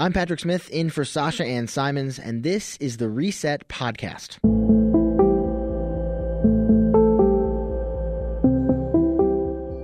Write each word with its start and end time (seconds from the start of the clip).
I'm 0.00 0.12
Patrick 0.12 0.38
Smith 0.38 0.70
in 0.70 0.90
for 0.90 1.04
Sasha 1.04 1.44
Ann 1.44 1.66
Simons, 1.66 2.20
and 2.20 2.44
this 2.44 2.76
is 2.76 2.98
the 2.98 3.08
Reset 3.08 3.66
Podcast. 3.66 4.38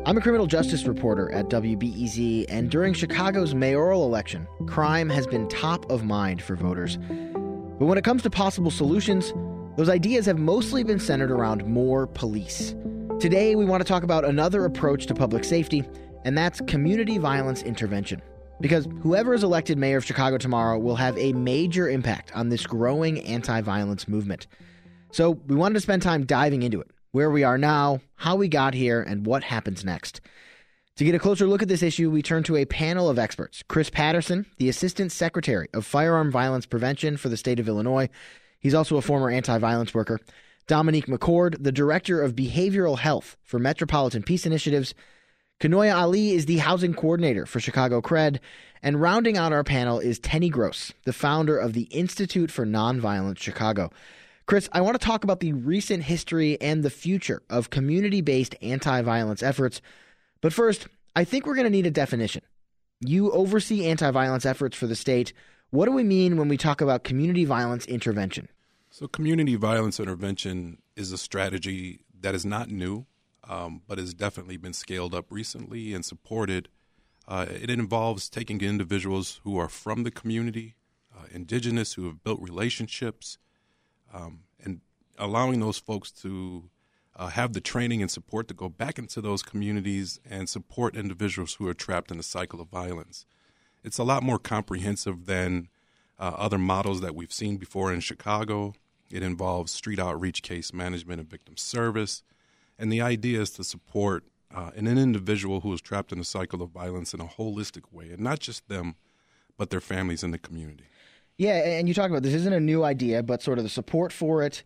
I'm 0.07 0.17
a 0.17 0.21
criminal 0.21 0.47
justice 0.47 0.85
reporter 0.85 1.33
at 1.33 1.47
WBEZ, 1.47 2.45
and 2.49 2.71
during 2.71 2.95
Chicago's 2.95 3.57
mayoral 3.57 4.05
election, 4.05 4.47
crime 4.69 5.09
has 5.11 5.27
been 5.27 5.49
top 5.49 5.91
of 5.91 6.05
mind 6.05 6.41
for 6.41 6.55
voters. 6.55 6.97
But 6.97 7.87
when 7.87 7.99
it 7.99 8.05
comes 8.05 8.23
to 8.23 8.31
possible 8.31 8.71
solutions, 8.71 9.33
those 9.77 9.89
ideas 9.89 10.27
have 10.27 10.39
mostly 10.39 10.85
been 10.85 11.01
centered 11.01 11.33
around 11.33 11.67
more 11.67 12.07
police. 12.07 12.77
Today, 13.19 13.57
we 13.57 13.65
want 13.65 13.81
to 13.81 13.89
talk 13.89 14.05
about 14.05 14.25
another 14.25 14.65
approach 14.65 15.07
to 15.07 15.15
public 15.15 15.43
safety, 15.43 15.83
and 16.25 16.39
that's 16.39 16.61
community 16.69 17.19
violence 17.19 17.63
intervention. 17.65 18.23
Because 18.61 18.89
whoever 19.03 19.35
is 19.35 19.43
elected 19.43 19.79
mayor 19.79 19.99
of 19.99 20.05
Chicago 20.05 20.39
tomorrow 20.39 20.79
will 20.79 20.97
have 20.97 21.19
a 21.19 21.33
major 21.33 21.89
impact 21.89 22.35
on 22.35 22.49
this 22.49 22.67
growing 22.67 23.21
anti 23.21 23.61
violence 23.61 24.09
movement. 24.09 24.47
So 25.11 25.31
we 25.47 25.55
wanted 25.55 25.75
to 25.75 25.81
spend 25.81 26.03
time 26.03 26.25
diving 26.25 26.63
into 26.63 26.81
it 26.81 26.91
where 27.15 27.31
we 27.31 27.45
are 27.45 27.57
now, 27.57 28.01
how 28.17 28.35
we 28.35 28.49
got 28.49 28.75
here, 28.75 29.01
and 29.01 29.25
what 29.25 29.45
happens 29.45 29.85
next. 29.85 30.21
To 30.97 31.05
get 31.05 31.15
a 31.15 31.21
closer 31.21 31.47
look 31.47 31.63
at 31.63 31.69
this 31.69 31.83
issue, 31.83 32.11
we 32.11 32.23
turn 32.23 32.43
to 32.43 32.57
a 32.57 32.65
panel 32.65 33.09
of 33.09 33.21
experts. 33.21 33.63
Chris 33.69 33.89
Patterson, 33.89 34.47
the 34.59 34.69
Assistant 34.69 35.13
Secretary 35.13 35.69
of 35.73 35.87
Firearm 35.87 36.33
Violence 36.33 36.67
Prevention 36.67 37.17
for 37.17 37.29
the 37.29 37.37
state 37.37 37.61
of 37.61 37.69
Illinois. 37.69 38.09
He's 38.59 38.75
also 38.75 38.97
a 38.97 39.03
former 39.03 39.31
anti 39.31 39.59
violence 39.59 39.95
worker. 39.95 40.19
Dominique 40.67 41.07
McCord, 41.07 41.63
the 41.63 41.71
Director 41.71 42.21
of 42.21 42.35
Behavioral 42.35 42.99
Health 42.99 43.37
for 43.45 43.61
Metropolitan 43.61 44.25
Peace 44.25 44.45
Initiatives. 44.45 44.93
Kanoya 45.65 45.97
Ali 45.97 46.33
is 46.33 46.45
the 46.45 46.59
housing 46.59 46.93
coordinator 46.93 47.47
for 47.47 47.59
Chicago 47.59 48.03
CRED. 48.03 48.39
And 48.83 49.01
rounding 49.01 49.39
out 49.39 49.55
our 49.55 49.65
panel 49.65 49.99
is 49.99 50.21
Teny 50.21 50.51
Gross, 50.51 50.93
the 51.07 51.13
founder 51.15 51.57
of 51.57 51.73
the 51.73 51.85
Institute 51.85 52.51
for 52.51 52.67
Nonviolence 52.67 53.39
Chicago. 53.39 53.91
Chris, 54.45 54.69
I 54.73 54.83
want 54.83 55.01
to 55.01 55.07
talk 55.07 55.25
about 55.25 55.41
the 55.41 55.55
recent 55.55 56.03
history 56.03 56.61
and 56.61 56.83
the 56.83 56.91
future 56.91 57.41
of 57.49 57.71
community 57.71 58.21
based 58.21 58.55
anti 58.61 59.01
violence 59.01 59.43
efforts. 59.43 59.81
But 60.43 60.53
first, 60.53 60.87
I 61.17 61.25
think 61.25 61.47
we're 61.47 61.55
going 61.55 61.65
to 61.65 61.71
need 61.71 61.87
a 61.87 61.91
definition. 61.91 62.43
You 63.01 63.33
oversee 63.33 63.87
anti 63.87 64.11
violence 64.11 64.45
efforts 64.45 64.77
for 64.77 64.87
the 64.87 64.95
state. 64.95 65.33
What 65.71 65.87
do 65.87 65.93
we 65.93 66.05
mean 66.05 66.37
when 66.37 66.49
we 66.49 66.59
talk 66.59 66.83
about 66.83 67.05
community 67.05 67.47
violence 67.47 67.87
intervention? 67.87 68.51
So, 68.91 69.09
community 69.09 69.55
violence 69.55 69.99
intervention 69.99 70.83
is 70.95 71.11
a 71.11 71.17
strategy 71.17 72.01
that 72.21 72.35
is 72.35 72.45
not 72.45 72.69
new 72.69 73.07
um, 73.49 73.83
but 73.87 73.99
has 73.99 74.15
definitely 74.15 74.57
been 74.57 74.73
scaled 74.73 75.15
up 75.15 75.27
recently 75.31 75.95
and 75.95 76.05
supported. 76.05 76.69
Uh, 77.27 77.47
it 77.49 77.71
involves 77.71 78.29
taking 78.29 78.61
individuals 78.61 79.41
who 79.45 79.57
are 79.57 79.69
from 79.69 80.03
the 80.03 80.11
community, 80.11 80.75
uh, 81.15 81.25
indigenous, 81.31 81.95
who 81.95 82.07
have 82.07 82.23
built 82.23 82.41
relationships, 82.41 83.39
um, 84.13 84.41
and 84.63 84.81
allowing 85.19 85.61
those 85.61 85.79
folks 85.79 86.11
to 86.11 86.71
uh, 87.17 87.29
have 87.29 87.53
the 87.53 87.61
training 87.61 88.03
and 88.03 88.11
support 88.11 88.49
to 88.49 88.55
go 88.55 88.69
back 88.69 88.99
into 88.99 89.21
those 89.21 89.43
communities 89.43 90.21
and 90.29 90.49
support 90.49 90.97
individuals 90.97 91.55
who 91.55 91.69
are 91.69 91.75
trapped 91.75 92.11
in 92.11 92.19
a 92.19 92.23
cycle 92.23 92.61
of 92.61 92.69
violence. 92.69 93.25
It's 93.83 93.99
a 93.99 94.05
lot 94.05 94.23
more 94.23 94.39
comprehensive 94.39 95.27
than 95.27 95.69
uh, 96.19 96.33
other 96.37 96.59
models 96.59 97.01
that 97.01 97.15
we've 97.15 97.33
seen 97.33 97.57
before 97.57 97.93
in 97.93 98.01
Chicago. 98.01 98.75
It 99.11 99.23
involves 99.23 99.73
street 99.73 99.99
outreach, 99.99 100.43
case 100.43 100.73
management, 100.73 101.21
and 101.21 101.31
victim 101.31 101.57
service. 101.57 102.23
And 102.79 102.93
the 102.93 103.01
idea 103.01 103.41
is 103.41 103.51
to 103.53 103.65
support 103.65 104.25
uh, 104.55 104.71
an 104.77 104.87
individual 104.87 105.61
who 105.61 105.73
is 105.73 105.81
trapped 105.81 106.13
in 106.13 106.19
a 106.19 106.25
cycle 106.25 106.63
of 106.63 106.71
violence 106.71 107.13
in 107.13 107.21
a 107.21 107.25
holistic 107.25 107.93
way, 107.93 108.11
and 108.11 108.21
not 108.21 108.39
just 108.39 108.69
them, 108.69 108.95
but 109.57 109.71
their 109.71 109.81
families 109.81 110.23
and 110.23 110.33
the 110.33 110.39
community. 110.39 110.85
Yeah, 111.37 111.57
and 111.57 111.89
you 111.89 111.95
talk 111.95 112.11
about 112.11 112.23
this 112.23 112.35
isn't 112.35 112.53
a 112.53 112.61
new 112.61 112.85
idea, 112.85 113.23
but 113.23 113.43
sort 113.43 113.59
of 113.59 113.65
the 113.65 113.71
support 113.71 114.13
for 114.13 114.43
it. 114.43 114.63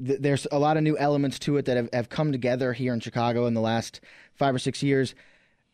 There's 0.00 0.48
a 0.50 0.58
lot 0.58 0.76
of 0.76 0.82
new 0.82 0.98
elements 0.98 1.38
to 1.40 1.56
it 1.58 1.64
that 1.66 1.76
have, 1.76 1.88
have 1.92 2.08
come 2.08 2.32
together 2.32 2.72
here 2.72 2.92
in 2.92 2.98
Chicago 2.98 3.46
in 3.46 3.54
the 3.54 3.60
last 3.60 4.00
five 4.34 4.52
or 4.54 4.58
six 4.58 4.82
years. 4.82 5.14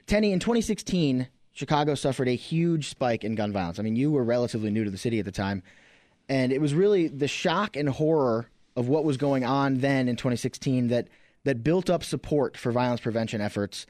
Teny, 0.06 0.32
in 0.32 0.38
2016, 0.38 1.28
Chicago 1.52 1.94
suffered 1.94 2.28
a 2.28 2.36
huge 2.36 2.88
spike 2.88 3.24
in 3.24 3.34
gun 3.34 3.52
violence. 3.52 3.78
I 3.78 3.82
mean, 3.82 3.96
you 3.96 4.10
were 4.10 4.22
relatively 4.22 4.70
new 4.70 4.84
to 4.84 4.90
the 4.90 4.98
city 4.98 5.18
at 5.18 5.24
the 5.24 5.32
time, 5.32 5.62
and 6.28 6.52
it 6.52 6.60
was 6.60 6.74
really 6.74 7.08
the 7.08 7.28
shock 7.28 7.76
and 7.76 7.88
horror 7.88 8.50
of 8.76 8.88
what 8.88 9.04
was 9.04 9.16
going 9.16 9.44
on 9.44 9.78
then 9.78 10.08
in 10.08 10.16
2016 10.16 10.88
that 10.88 11.08
that 11.44 11.64
built 11.64 11.88
up 11.88 12.04
support 12.04 12.56
for 12.56 12.72
violence 12.72 13.00
prevention 13.00 13.40
efforts. 13.40 13.86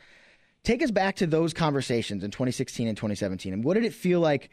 Take 0.65 0.83
us 0.83 0.91
back 0.91 1.17
to 1.17 1.27
those 1.27 1.55
conversations 1.55 2.23
in 2.25 2.31
2016 2.31 2.89
and 2.89 2.97
2017. 2.97 3.53
And 3.53 3.65
what 3.65 3.75
did 3.75 3.85
it 3.85 3.95
feel 3.95 4.21
like 4.21 4.51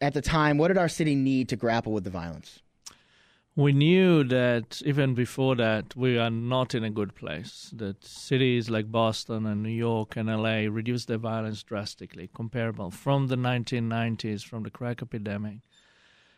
at 0.00 0.14
the 0.14 0.22
time? 0.22 0.58
What 0.58 0.68
did 0.68 0.78
our 0.78 0.88
city 0.88 1.14
need 1.14 1.48
to 1.48 1.56
grapple 1.56 1.92
with 1.92 2.04
the 2.04 2.10
violence? 2.10 2.60
We 3.56 3.72
knew 3.72 4.22
that 4.24 4.80
even 4.86 5.14
before 5.14 5.56
that, 5.56 5.96
we 5.96 6.16
are 6.16 6.30
not 6.30 6.74
in 6.74 6.84
a 6.84 6.90
good 6.90 7.16
place. 7.16 7.70
That 7.76 8.04
cities 8.04 8.70
like 8.70 8.92
Boston 8.92 9.44
and 9.44 9.62
New 9.62 9.70
York 9.70 10.16
and 10.16 10.28
LA 10.28 10.70
reduced 10.70 11.08
their 11.08 11.18
violence 11.18 11.62
drastically, 11.64 12.30
comparable 12.32 12.90
from 12.92 13.26
the 13.26 13.36
1990s, 13.36 14.44
from 14.44 14.62
the 14.62 14.70
crack 14.70 15.02
epidemic. 15.02 15.58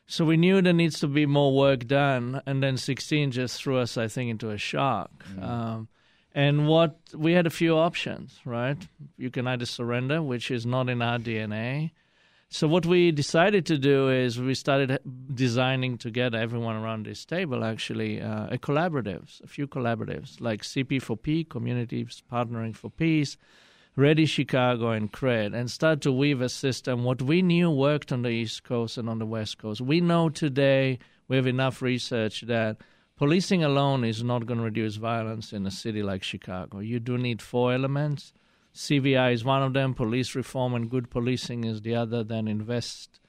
So 0.06 0.24
we 0.24 0.36
knew 0.36 0.60
there 0.60 0.72
needs 0.72 1.00
to 1.00 1.08
be 1.08 1.26
more 1.26 1.54
work 1.56 1.86
done, 1.86 2.42
and 2.44 2.62
then 2.62 2.76
16 2.76 3.30
just 3.30 3.62
threw 3.62 3.78
us, 3.78 3.96
I 3.96 4.08
think, 4.08 4.30
into 4.30 4.50
a 4.50 4.58
shock. 4.58 5.24
Mm. 5.34 5.42
Um, 5.42 5.88
and 6.34 6.66
what 6.66 6.98
we 7.14 7.32
had 7.32 7.46
a 7.46 7.50
few 7.50 7.76
options, 7.76 8.40
right? 8.44 8.78
You 9.16 9.30
can 9.30 9.46
either 9.46 9.66
surrender, 9.66 10.22
which 10.22 10.50
is 10.50 10.64
not 10.64 10.88
in 10.88 11.02
our 11.02 11.18
DNA. 11.18 11.92
So 12.48 12.68
what 12.68 12.84
we 12.84 13.12
decided 13.12 13.64
to 13.66 13.78
do 13.78 14.10
is 14.10 14.38
we 14.38 14.54
started 14.54 14.98
designing 15.34 15.96
together, 15.96 16.36
everyone 16.36 16.76
around 16.76 17.06
this 17.06 17.24
table 17.24 17.64
actually, 17.64 18.20
uh, 18.20 18.48
a 18.50 18.58
collaboratives, 18.58 19.42
a 19.42 19.46
few 19.46 19.66
collaboratives 19.66 20.38
like 20.38 20.62
CP4P, 20.62 21.48
Communities 21.48 22.22
Partnering 22.30 22.76
for 22.76 22.90
Peace, 22.90 23.38
Ready 23.94 24.24
Chicago 24.24 24.90
and 24.90 25.12
CRED 25.12 25.52
and 25.52 25.70
start 25.70 26.00
to 26.00 26.12
weave 26.12 26.40
a 26.40 26.48
system. 26.48 27.04
What 27.04 27.20
we 27.20 27.42
knew 27.42 27.70
worked 27.70 28.10
on 28.10 28.22
the 28.22 28.30
East 28.30 28.64
Coast 28.64 28.96
and 28.96 29.06
on 29.06 29.18
the 29.18 29.26
West 29.26 29.58
Coast. 29.58 29.82
We 29.82 30.00
know 30.00 30.30
today, 30.30 30.98
we 31.28 31.36
have 31.36 31.46
enough 31.46 31.82
research 31.82 32.40
that 32.46 32.78
policing 33.16 33.62
alone 33.62 34.02
is 34.02 34.24
not 34.24 34.46
going 34.46 34.60
to 34.60 34.64
reduce 34.64 34.96
violence 34.96 35.52
in 35.52 35.66
a 35.66 35.70
city 35.70 36.02
like 36.02 36.22
Chicago. 36.22 36.78
You 36.78 37.00
do 37.00 37.18
need 37.18 37.42
four 37.42 37.74
elements. 37.74 38.32
CVI 38.74 39.34
is 39.34 39.44
one 39.44 39.62
of 39.62 39.74
them, 39.74 39.92
police 39.92 40.34
reform 40.34 40.72
and 40.72 40.88
good 40.88 41.10
policing 41.10 41.64
is 41.64 41.82
the 41.82 41.94
other, 41.94 42.24
then 42.24 42.48
invest 42.48 43.20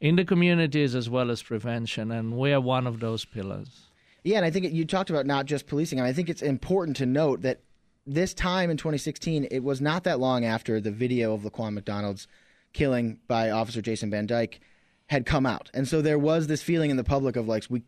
in 0.00 0.14
the 0.14 0.24
communities 0.24 0.94
as 0.94 1.10
well 1.10 1.32
as 1.32 1.42
prevention. 1.42 2.12
And 2.12 2.38
we 2.38 2.52
are 2.52 2.60
one 2.60 2.86
of 2.86 3.00
those 3.00 3.24
pillars. 3.24 3.88
Yeah, 4.22 4.36
and 4.36 4.46
I 4.46 4.52
think 4.52 4.72
you 4.72 4.84
talked 4.84 5.10
about 5.10 5.26
not 5.26 5.46
just 5.46 5.66
policing. 5.66 6.00
I, 6.00 6.10
I 6.10 6.12
think 6.12 6.28
it's 6.28 6.42
important 6.42 6.96
to 6.98 7.06
note 7.06 7.42
that 7.42 7.62
this 8.06 8.34
time 8.34 8.70
in 8.70 8.76
2016, 8.76 9.46
it 9.50 9.60
was 9.60 9.80
not 9.80 10.04
that 10.04 10.18
long 10.18 10.44
after 10.44 10.80
the 10.80 10.90
video 10.90 11.34
of 11.34 11.42
Laquan 11.42 11.74
McDonald's 11.74 12.26
killing 12.72 13.18
by 13.28 13.50
Officer 13.50 13.82
Jason 13.82 14.10
Van 14.10 14.26
Dyke 14.26 14.60
had 15.06 15.26
come 15.26 15.44
out, 15.44 15.70
and 15.74 15.86
so 15.86 16.00
there 16.00 16.18
was 16.18 16.46
this 16.46 16.62
feeling 16.62 16.90
in 16.90 16.96
the 16.96 17.04
public 17.04 17.36
of 17.36 17.46
like 17.46 17.64
we 17.68 17.82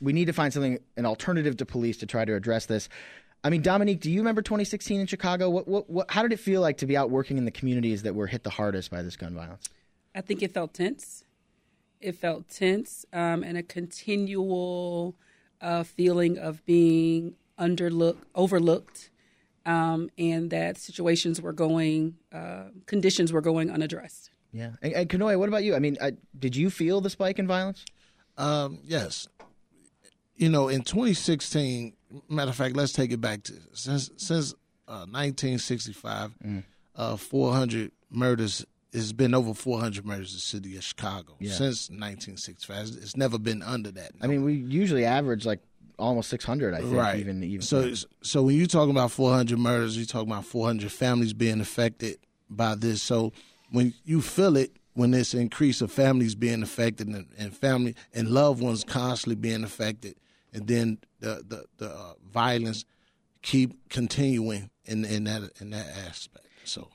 we 0.00 0.12
need 0.12 0.26
to 0.26 0.32
find 0.32 0.52
something 0.52 0.78
an 0.96 1.06
alternative 1.06 1.56
to 1.56 1.64
police 1.64 1.96
to 1.98 2.06
try 2.06 2.24
to 2.24 2.34
address 2.34 2.66
this. 2.66 2.88
I 3.42 3.50
mean, 3.50 3.62
Dominique, 3.62 4.00
do 4.00 4.10
you 4.10 4.20
remember 4.20 4.42
2016 4.42 5.00
in 5.00 5.06
Chicago? 5.06 5.48
What, 5.48 5.68
what, 5.68 5.88
what, 5.88 6.10
how 6.10 6.22
did 6.22 6.32
it 6.32 6.40
feel 6.40 6.60
like 6.60 6.78
to 6.78 6.86
be 6.86 6.96
out 6.96 7.10
working 7.10 7.38
in 7.38 7.44
the 7.44 7.50
communities 7.50 8.02
that 8.02 8.14
were 8.14 8.26
hit 8.26 8.42
the 8.42 8.50
hardest 8.50 8.90
by 8.90 9.02
this 9.02 9.16
gun 9.16 9.34
violence? 9.34 9.68
I 10.14 10.20
think 10.20 10.42
it 10.42 10.52
felt 10.52 10.74
tense. 10.74 11.24
It 12.00 12.16
felt 12.16 12.48
tense 12.48 13.06
um, 13.12 13.44
and 13.44 13.56
a 13.56 13.62
continual 13.62 15.14
uh, 15.60 15.84
feeling 15.84 16.38
of 16.38 16.64
being 16.66 17.36
underlooked, 17.58 18.24
overlooked, 18.34 19.10
um, 19.66 20.08
and 20.16 20.50
that 20.50 20.78
situations 20.78 21.42
were 21.42 21.52
going, 21.52 22.16
uh, 22.32 22.66
conditions 22.86 23.32
were 23.32 23.40
going 23.40 23.70
unaddressed. 23.70 24.30
Yeah. 24.52 24.70
And, 24.80 24.92
and 24.94 25.08
Kanoya, 25.08 25.38
what 25.38 25.48
about 25.48 25.64
you? 25.64 25.74
I 25.74 25.80
mean, 25.80 25.98
uh, 26.00 26.12
did 26.38 26.56
you 26.56 26.70
feel 26.70 27.00
the 27.00 27.10
spike 27.10 27.38
in 27.38 27.46
violence? 27.46 27.84
Um, 28.38 28.78
yes. 28.84 29.28
You 30.36 30.48
know, 30.48 30.68
in 30.68 30.82
2016, 30.82 31.94
matter 32.28 32.50
of 32.50 32.56
fact, 32.56 32.76
let's 32.76 32.92
take 32.92 33.10
it 33.10 33.20
back 33.20 33.42
to 33.44 33.54
since 33.72 34.10
since 34.16 34.52
uh, 34.86 35.06
1965, 35.08 36.34
mm. 36.44 36.64
uh, 36.94 37.16
400 37.16 37.90
murders. 38.10 38.64
It's 38.92 39.12
been 39.12 39.34
over 39.34 39.52
400 39.52 40.06
murders 40.06 40.30
in 40.32 40.36
the 40.36 40.40
city 40.40 40.76
of 40.76 40.84
Chicago 40.84 41.36
yeah. 41.38 41.52
since 41.52 41.90
1965. 41.90 42.96
It's 43.02 43.16
never 43.16 43.38
been 43.38 43.62
under 43.62 43.90
that. 43.90 44.12
I 44.22 44.26
mean, 44.26 44.42
we 44.42 44.54
usually 44.54 45.04
average 45.04 45.44
like 45.44 45.60
almost 45.98 46.28
600 46.28 46.74
i 46.74 46.80
think 46.80 46.92
right. 46.92 47.18
even 47.18 47.42
even 47.42 47.62
so 47.62 47.92
so 48.22 48.42
when 48.42 48.56
you're 48.56 48.66
talking 48.66 48.90
about 48.90 49.10
400 49.10 49.58
murders 49.58 49.96
you're 49.96 50.06
talking 50.06 50.30
about 50.30 50.44
400 50.44 50.92
families 50.92 51.32
being 51.32 51.60
affected 51.60 52.18
by 52.50 52.74
this. 52.74 53.02
So 53.02 53.32
when 53.70 53.94
you 54.04 54.22
feel 54.22 54.56
it 54.56 54.72
when 54.94 55.10
this 55.10 55.34
increase 55.34 55.82
of 55.82 55.92
families 55.92 56.34
being 56.34 56.62
affected 56.62 57.06
and, 57.08 57.26
and 57.36 57.54
family 57.54 57.94
and 58.14 58.28
loved 58.28 58.62
ones 58.62 58.82
constantly 58.82 59.36
being 59.36 59.62
affected 59.64 60.16
and 60.52 60.66
then 60.66 60.98
the 61.20 61.44
the, 61.46 61.64
the 61.78 61.90
uh, 61.90 62.12
violence 62.32 62.84
keep 63.42 63.88
continuing 63.88 64.70
in 64.84 65.04
in 65.04 65.24
that 65.24 65.50
in 65.60 65.70
that 65.70 65.86
aspect. 66.08 66.46
So 66.64 66.88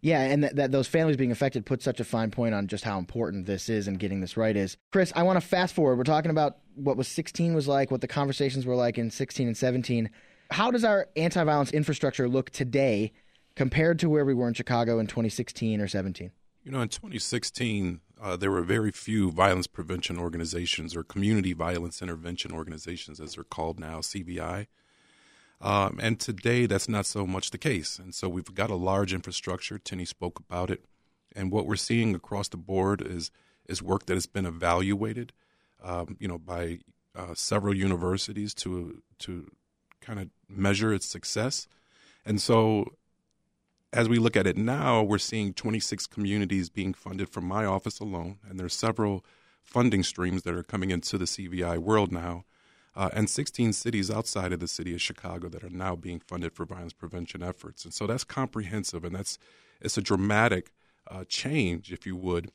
Yeah, 0.00 0.20
and 0.20 0.44
that, 0.44 0.56
that 0.56 0.72
those 0.72 0.86
families 0.86 1.16
being 1.16 1.32
affected 1.32 1.66
put 1.66 1.82
such 1.82 2.00
a 2.00 2.04
fine 2.04 2.30
point 2.30 2.54
on 2.54 2.66
just 2.66 2.84
how 2.84 2.98
important 2.98 3.46
this 3.46 3.68
is 3.68 3.88
and 3.88 3.98
getting 3.98 4.20
this 4.20 4.36
right 4.36 4.56
is. 4.56 4.76
Chris, 4.92 5.12
I 5.16 5.22
want 5.22 5.40
to 5.40 5.46
fast 5.46 5.74
forward. 5.74 5.96
We're 5.96 6.04
talking 6.04 6.30
about 6.30 6.58
what 6.74 6.96
was 6.96 7.08
16 7.08 7.54
was 7.54 7.66
like, 7.66 7.90
what 7.90 8.02
the 8.02 8.08
conversations 8.08 8.66
were 8.66 8.76
like 8.76 8.98
in 8.98 9.10
16 9.10 9.46
and 9.46 9.56
17. 9.56 10.10
How 10.50 10.70
does 10.70 10.84
our 10.84 11.08
anti-violence 11.16 11.72
infrastructure 11.72 12.28
look 12.28 12.50
today 12.50 13.12
compared 13.56 13.98
to 14.00 14.08
where 14.08 14.24
we 14.24 14.34
were 14.34 14.46
in 14.46 14.54
Chicago 14.54 14.98
in 14.98 15.06
2016 15.06 15.80
or 15.80 15.88
17? 15.88 16.30
You 16.62 16.72
know, 16.72 16.80
in 16.80 16.88
2016, 16.88 18.00
uh, 18.20 18.36
there 18.36 18.50
were 18.50 18.62
very 18.62 18.90
few 18.90 19.30
violence 19.30 19.66
prevention 19.66 20.18
organizations 20.18 20.96
or 20.96 21.02
community 21.02 21.52
violence 21.52 22.02
intervention 22.02 22.52
organizations, 22.52 23.20
as 23.20 23.34
they're 23.34 23.44
called 23.44 23.78
now, 23.78 23.98
CVI. 23.98 24.66
Um, 25.60 25.98
and 26.02 26.20
today, 26.20 26.66
that's 26.66 26.88
not 26.88 27.06
so 27.06 27.26
much 27.26 27.50
the 27.50 27.58
case. 27.58 27.98
And 27.98 28.14
so 28.14 28.28
we've 28.28 28.54
got 28.54 28.70
a 28.70 28.74
large 28.74 29.14
infrastructure. 29.14 29.78
Teny 29.78 30.06
spoke 30.06 30.38
about 30.38 30.70
it. 30.70 30.84
And 31.34 31.50
what 31.50 31.66
we're 31.66 31.76
seeing 31.76 32.14
across 32.14 32.48
the 32.48 32.56
board 32.56 33.02
is 33.02 33.30
is 33.66 33.82
work 33.82 34.06
that 34.06 34.14
has 34.14 34.26
been 34.26 34.46
evaluated, 34.46 35.32
um, 35.82 36.16
you 36.20 36.28
know, 36.28 36.38
by 36.38 36.78
uh, 37.16 37.34
several 37.34 37.74
universities 37.74 38.54
to 38.54 39.02
to 39.20 39.50
kind 40.00 40.20
of 40.20 40.28
measure 40.48 40.92
its 40.92 41.06
success. 41.06 41.66
And 42.24 42.40
so, 42.40 42.92
as 43.92 44.08
we 44.08 44.18
look 44.18 44.36
at 44.36 44.46
it 44.46 44.56
now, 44.56 45.02
we're 45.02 45.18
seeing 45.18 45.52
26 45.52 46.06
communities 46.06 46.68
being 46.68 46.92
funded 46.92 47.28
from 47.28 47.44
my 47.44 47.64
office 47.64 47.98
alone, 47.98 48.38
and 48.48 48.58
there's 48.58 48.74
several 48.74 49.24
funding 49.62 50.02
streams 50.02 50.42
that 50.42 50.54
are 50.54 50.62
coming 50.62 50.90
into 50.90 51.18
the 51.18 51.24
CVI 51.24 51.78
world 51.78 52.12
now 52.12 52.44
uh, 52.96 53.10
and 53.12 53.28
16 53.28 53.74
cities 53.74 54.10
outside 54.10 54.52
of 54.52 54.60
the 54.60 54.66
city 54.66 54.94
of 54.94 55.02
Chicago 55.02 55.48
that 55.50 55.62
are 55.62 55.70
now 55.70 55.94
being 55.94 56.18
funded 56.18 56.52
for 56.52 56.64
violence 56.64 56.94
prevention 56.94 57.42
efforts. 57.42 57.84
And 57.84 57.92
so 57.92 58.06
that's 58.06 58.24
comprehensive, 58.24 59.04
and 59.04 59.14
that's 59.14 59.38
it's 59.80 59.98
a 59.98 60.02
dramatic 60.02 60.72
uh, 61.10 61.24
change, 61.28 61.92
if 61.92 62.06
you 62.06 62.16
would, 62.16 62.50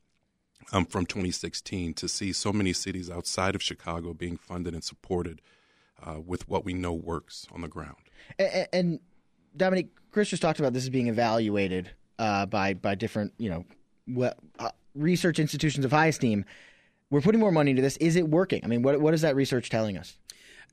um, 0.73 0.85
from 0.85 1.05
2016 1.05 1.93
to 1.93 2.07
see 2.07 2.33
so 2.33 2.51
many 2.51 2.73
cities 2.73 3.09
outside 3.09 3.53
of 3.53 3.61
Chicago 3.61 4.13
being 4.13 4.35
funded 4.35 4.73
and 4.73 4.83
supported 4.83 5.41
uh, 6.03 6.19
with 6.19 6.49
what 6.49 6.65
we 6.65 6.73
know 6.73 6.93
works 6.93 7.45
on 7.53 7.61
the 7.61 7.67
ground. 7.67 7.97
And, 8.39 8.67
and 8.73 8.99
Dominique, 9.55 9.89
Chris 10.11 10.29
just 10.29 10.41
talked 10.41 10.59
about 10.59 10.73
this 10.73 10.83
is 10.83 10.89
being 10.89 11.07
evaluated 11.07 11.91
uh, 12.17 12.47
by 12.47 12.73
by 12.73 12.95
different, 12.95 13.33
you 13.37 13.49
know, 13.49 14.33
uh, 14.59 14.69
research 14.95 15.37
institutions 15.37 15.85
of 15.85 15.91
high 15.91 16.07
esteem. 16.07 16.45
We're 17.11 17.21
putting 17.21 17.41
more 17.41 17.51
money 17.51 17.71
into 17.71 17.83
this. 17.83 17.97
Is 17.97 18.15
it 18.15 18.27
working? 18.27 18.61
I 18.63 18.67
mean, 18.67 18.81
what 18.81 18.99
what 18.99 19.13
is 19.13 19.21
that 19.21 19.35
research 19.35 19.69
telling 19.69 19.97
us? 19.97 20.17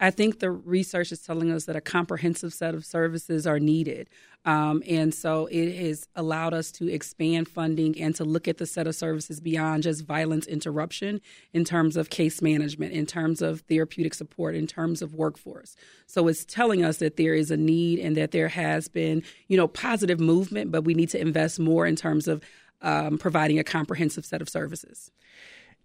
I 0.01 0.11
think 0.11 0.39
the 0.39 0.51
research 0.51 1.11
is 1.11 1.21
telling 1.21 1.51
us 1.51 1.65
that 1.65 1.75
a 1.75 1.81
comprehensive 1.81 2.55
set 2.55 2.75
of 2.75 2.85
services 2.85 3.47
are 3.47 3.59
needed. 3.59 4.09
Um, 4.45 4.83
and 4.89 5.13
so 5.13 5.47
it 5.47 5.75
has 5.77 6.09
allowed 6.15 6.55
us 6.55 6.71
to 6.73 6.89
expand 6.89 7.49
funding 7.49 8.01
and 8.01 8.15
to 8.15 8.25
look 8.25 8.47
at 8.47 8.59
the 8.59 8.67
set 8.67 8.87
of 8.87 8.95
services 8.95 9.41
beyond 9.41 9.83
just 9.83 10.05
violence 10.05 10.47
interruption 10.47 11.21
in 11.53 11.65
terms 11.65 11.97
of 11.97 12.11
case 12.11 12.41
management, 12.41 12.93
in 12.93 13.07
terms 13.07 13.43
of 13.43 13.61
therapeutic 13.63 14.15
support, 14.15 14.55
in 14.55 14.67
terms 14.67 15.03
of 15.03 15.15
workforce. 15.15 15.75
So 16.07 16.29
it's 16.29 16.45
telling 16.45 16.85
us 16.85 16.99
that 16.99 17.17
there 17.17 17.35
is 17.35 17.51
a 17.51 17.57
need 17.57 17.99
and 17.99 18.17
that 18.17 18.31
there 18.31 18.49
has 18.49 18.87
been, 18.87 19.25
you 19.49 19.57
know, 19.57 19.67
positive 19.67 20.21
movement, 20.21 20.71
but 20.71 20.83
we 20.83 20.95
need 20.95 21.11
to 21.11 21.21
invest 21.21 21.59
more 21.59 21.87
in 21.87 21.97
terms 21.97 22.29
of 22.29 22.43
um, 22.81 23.19
providing 23.19 23.59
a 23.59 23.65
comprehensive 23.65 24.25
set 24.25 24.41
of 24.41 24.49
services. 24.49 25.11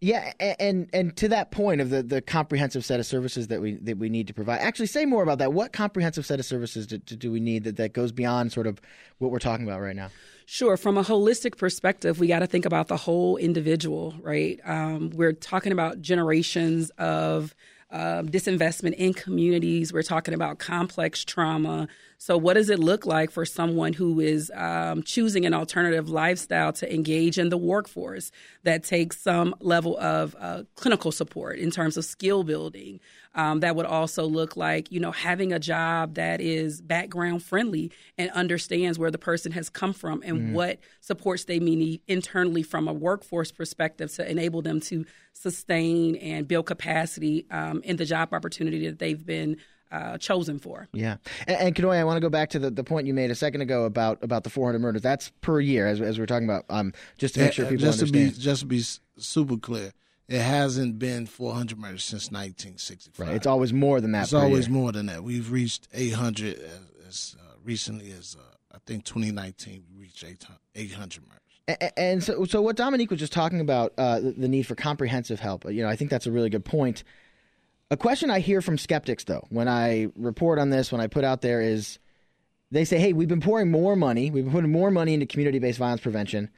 Yeah, 0.04 0.34
and 0.60 0.90
and 0.92 1.16
to 1.16 1.30
that 1.30 1.52
point 1.52 1.80
of 1.80 1.90
the, 1.90 2.04
the 2.04 2.22
comprehensive 2.22 2.84
set 2.84 3.00
of 3.00 3.06
services 3.06 3.48
that 3.48 3.62
we 3.62 3.76
that 3.76 3.98
we 3.98 4.10
need 4.10 4.28
to 4.28 4.34
provide. 4.34 4.60
Actually, 4.60 4.88
say 4.88 5.06
more 5.06 5.24
about 5.24 5.38
that. 5.38 5.54
What 5.54 5.72
comprehensive 5.72 6.26
set 6.26 6.42
of 6.42 6.46
services 6.46 6.86
do, 6.88 6.98
do 6.98 7.32
we 7.32 7.40
need 7.40 7.64
that, 7.64 7.78
that 7.78 7.94
goes 7.94 8.12
beyond 8.12 8.52
sort 8.52 8.68
of 8.68 8.82
what 9.20 9.32
we're 9.32 9.40
talking 9.40 9.66
about 9.66 9.80
right 9.80 9.96
now? 9.96 10.10
Sure. 10.46 10.76
From 10.76 10.98
a 10.98 11.04
holistic 11.04 11.58
perspective, 11.58 12.20
we 12.20 12.28
got 12.28 12.40
to 12.40 12.48
think 12.48 12.66
about 12.66 12.90
the 12.90 12.98
whole 12.98 13.38
individual, 13.38 14.14
right? 14.22 14.60
Um, 14.66 15.10
we're 15.12 15.32
talking 15.32 15.72
about 15.72 16.02
generations 16.02 16.90
of 16.98 17.56
uh, 17.90 18.24
disinvestment 18.24 18.96
in 18.96 19.14
communities. 19.14 19.94
We're 19.94 20.04
talking 20.04 20.34
about 20.34 20.60
complex 20.60 21.24
trauma. 21.24 21.88
So, 22.24 22.38
what 22.38 22.54
does 22.54 22.70
it 22.70 22.80
look 22.80 23.06
like 23.06 23.32
for 23.32 23.44
someone 23.44 23.92
who 23.92 24.22
is 24.22 24.50
um, 24.56 25.04
choosing 25.04 25.46
an 25.46 25.54
alternative 25.54 26.08
lifestyle 26.08 26.72
to 26.72 26.94
engage 26.94 27.38
in 27.38 27.50
the 27.50 27.58
workforce 27.58 28.32
that 28.64 28.86
takes 28.86 29.20
some 29.20 29.54
level 29.60 29.98
of 29.98 30.34
uh, 30.40 30.64
clinical 30.76 31.12
support 31.12 31.60
in 31.60 31.70
terms 31.70 31.98
of 31.98 32.06
skill 32.06 32.46
building? 32.46 33.02
Um, 33.36 33.60
that 33.60 33.76
would 33.76 33.86
also 33.86 34.24
look 34.24 34.56
like, 34.56 34.90
you 34.90 35.02
know, 35.02 35.12
having 35.12 35.52
a 35.52 35.60
job 35.60 36.14
that 36.14 36.40
is 36.40 36.80
background 36.80 37.44
friendly 37.44 37.92
and 38.18 38.32
understands 38.32 38.98
where 38.98 39.12
the 39.12 39.18
person 39.18 39.52
has 39.52 39.70
come 39.70 39.92
from 39.92 40.24
and 40.24 40.40
mm 40.40 40.54
what 40.54 40.78
supports 41.02 41.46
they 41.46 41.60
may 41.60 41.76
need 41.76 42.02
internally 42.08 42.62
from 42.62 42.88
a 42.88 42.94
workforce 42.94 43.52
perspective 43.52 44.14
to 44.14 44.30
enable 44.30 44.62
them 44.62 44.80
to 44.80 45.04
sustain 45.34 46.16
and 46.18 46.48
build 46.48 46.68
capacity 46.68 47.48
um, 47.50 47.82
in 47.84 47.96
the 47.98 48.06
job 48.06 48.32
opportunity 48.34 48.86
that 48.88 49.00
they've 49.00 49.26
been 49.26 49.58
uh, 49.94 50.18
chosen 50.18 50.60
for. 50.60 50.88
Yeah, 50.92 51.18
and, 51.48 51.58
and 51.58 51.76
Kanoya, 51.76 51.98
I 51.98 52.04
want 52.04 52.18
to 52.18 52.22
go 52.22 52.30
back 52.30 52.50
to 52.52 52.60
the, 52.60 52.72
the 52.72 52.84
point 52.84 53.08
you 53.08 53.14
made 53.14 53.32
a 53.32 53.36
second 53.36 53.62
ago 53.62 53.86
about 53.86 54.24
about 54.24 54.44
the 54.44 54.50
400 54.50 54.80
murders. 54.80 55.02
That's 55.02 55.32
per 55.42 55.60
year, 55.60 55.88
as, 55.88 56.02
as 56.02 56.20
we're 56.20 56.26
talking 56.26 56.50
about. 56.50 56.66
Um, 56.70 56.94
just 57.18 57.36
to 57.36 57.42
make 57.42 57.54
sure 57.54 57.66
people 57.66 57.78
just 57.78 58.00
understand. 58.00 58.32
to 58.32 58.38
be 58.38 58.44
just 58.44 58.62
to 58.62 58.66
be 58.66 58.84
super 59.18 59.58
clear, 59.58 59.94
it 60.28 60.42
hasn't 60.42 61.00
been 61.00 61.28
400 61.28 61.78
murders 61.78 62.04
since 62.04 62.32
1965. 62.32 63.28
Right, 63.28 63.36
it's 63.36 63.48
always 63.48 63.72
more 63.72 64.02
than 64.02 64.12
that. 64.14 64.24
It's 64.24 64.34
always 64.34 64.68
year. 64.68 64.74
more 64.74 64.92
than 64.92 65.06
that. 65.06 65.24
We've 65.24 65.52
reached 65.52 65.88
800 65.94 66.58
as, 66.58 66.80
as 67.08 67.36
uh, 67.40 67.54
recently 67.64 68.12
as 68.12 68.36
uh, 68.40 68.76
I 68.76 68.80
think 68.86 69.06
2019. 69.06 69.84
We 69.94 70.02
reached 70.02 70.24
800 70.24 71.24
murders. 71.24 71.40
And, 71.96 72.22
so, 72.22 72.44
so 72.44 72.62
what 72.62 72.76
Dominique 72.76 73.10
was 73.10 73.22
just 73.22 73.32
talking 73.32 73.62
about, 73.62 73.94
uh, 73.98 74.20
the, 74.20 74.32
the 74.32 74.48
need 74.50 74.64
for 74.64 74.76
comprehensive 74.76 75.40
help. 75.40 75.64
You 75.72 75.84
know, 75.84 75.88
I 75.88 75.96
think 75.96 76.10
that's 76.10 76.28
a 76.28 76.32
really 76.32 76.50
good 76.50 76.66
point. 76.66 77.06
A 77.94 77.96
question 77.96 78.32
I 78.32 78.40
hear 78.40 78.60
from 78.60 78.80
skeptics, 78.80 79.24
though, 79.26 79.46
when 79.50 79.68
I 79.68 80.08
report 80.16 80.58
on 80.58 80.72
this, 80.72 80.92
when 80.92 81.00
I 81.00 81.06
put 81.06 81.24
out 81.24 81.42
there, 81.44 81.62
is 81.62 82.00
they 82.72 82.86
say, 82.86 82.98
hey, 82.98 83.14
we've 83.14 83.28
been 83.28 83.40
pouring 83.40 83.70
more 83.70 83.96
money, 83.96 84.32
we've 84.32 84.46
been 84.46 84.52
putting 84.52 84.72
more 84.72 84.90
money 84.90 85.14
into 85.14 85.28
community 85.28 85.60
based 85.60 85.78
violence 85.78 86.02
prevention. 86.02 86.50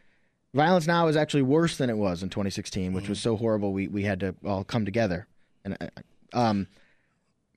Violence 0.53 0.87
now 0.87 1.07
is 1.09 1.17
actually 1.17 1.41
worse 1.41 1.75
than 1.75 1.89
it 1.89 1.97
was 1.97 2.23
in 2.23 2.29
2016, 2.29 2.93
which 2.93 3.09
was 3.09 3.19
so 3.19 3.35
horrible 3.35 3.73
we, 3.73 3.89
we 3.89 4.03
had 4.03 4.21
to 4.21 4.33
all 4.45 4.63
come 4.63 4.85
together. 4.85 5.27
And 5.65 5.75
uh, 5.81 5.87
um, 6.31 6.67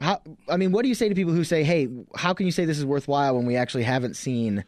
how, 0.01 0.23
I 0.49 0.57
mean, 0.57 0.73
what 0.73 0.83
do 0.83 0.89
you 0.89 0.97
say 0.97 1.09
to 1.09 1.15
people 1.15 1.33
who 1.33 1.45
say, 1.45 1.63
hey, 1.63 1.87
how 2.17 2.35
can 2.35 2.47
you 2.47 2.53
say 2.53 2.65
this 2.65 2.79
is 2.79 2.85
worthwhile 2.85 3.37
when 3.37 3.47
we 3.47 3.55
actually 3.55 3.85
haven't 3.85 4.17
seen 4.17 4.65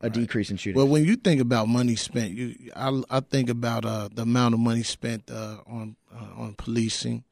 a 0.00 0.04
right. 0.04 0.12
decrease 0.12 0.52
in 0.52 0.56
shootings? 0.56 0.76
Well, 0.76 0.86
when 0.86 1.04
you 1.04 1.16
think 1.16 1.40
about 1.40 1.66
money 1.66 1.96
spent, 1.96 2.30
you, 2.34 2.70
I, 2.76 3.02
I 3.10 3.18
think 3.18 3.50
about 3.50 3.84
uh, 3.84 4.08
the 4.14 4.22
amount 4.22 4.54
of 4.54 4.60
money 4.60 4.84
spent 4.84 5.32
uh, 5.32 5.56
on 5.66 5.96
uh, 6.14 6.40
on 6.40 6.54
policing, 6.54 7.24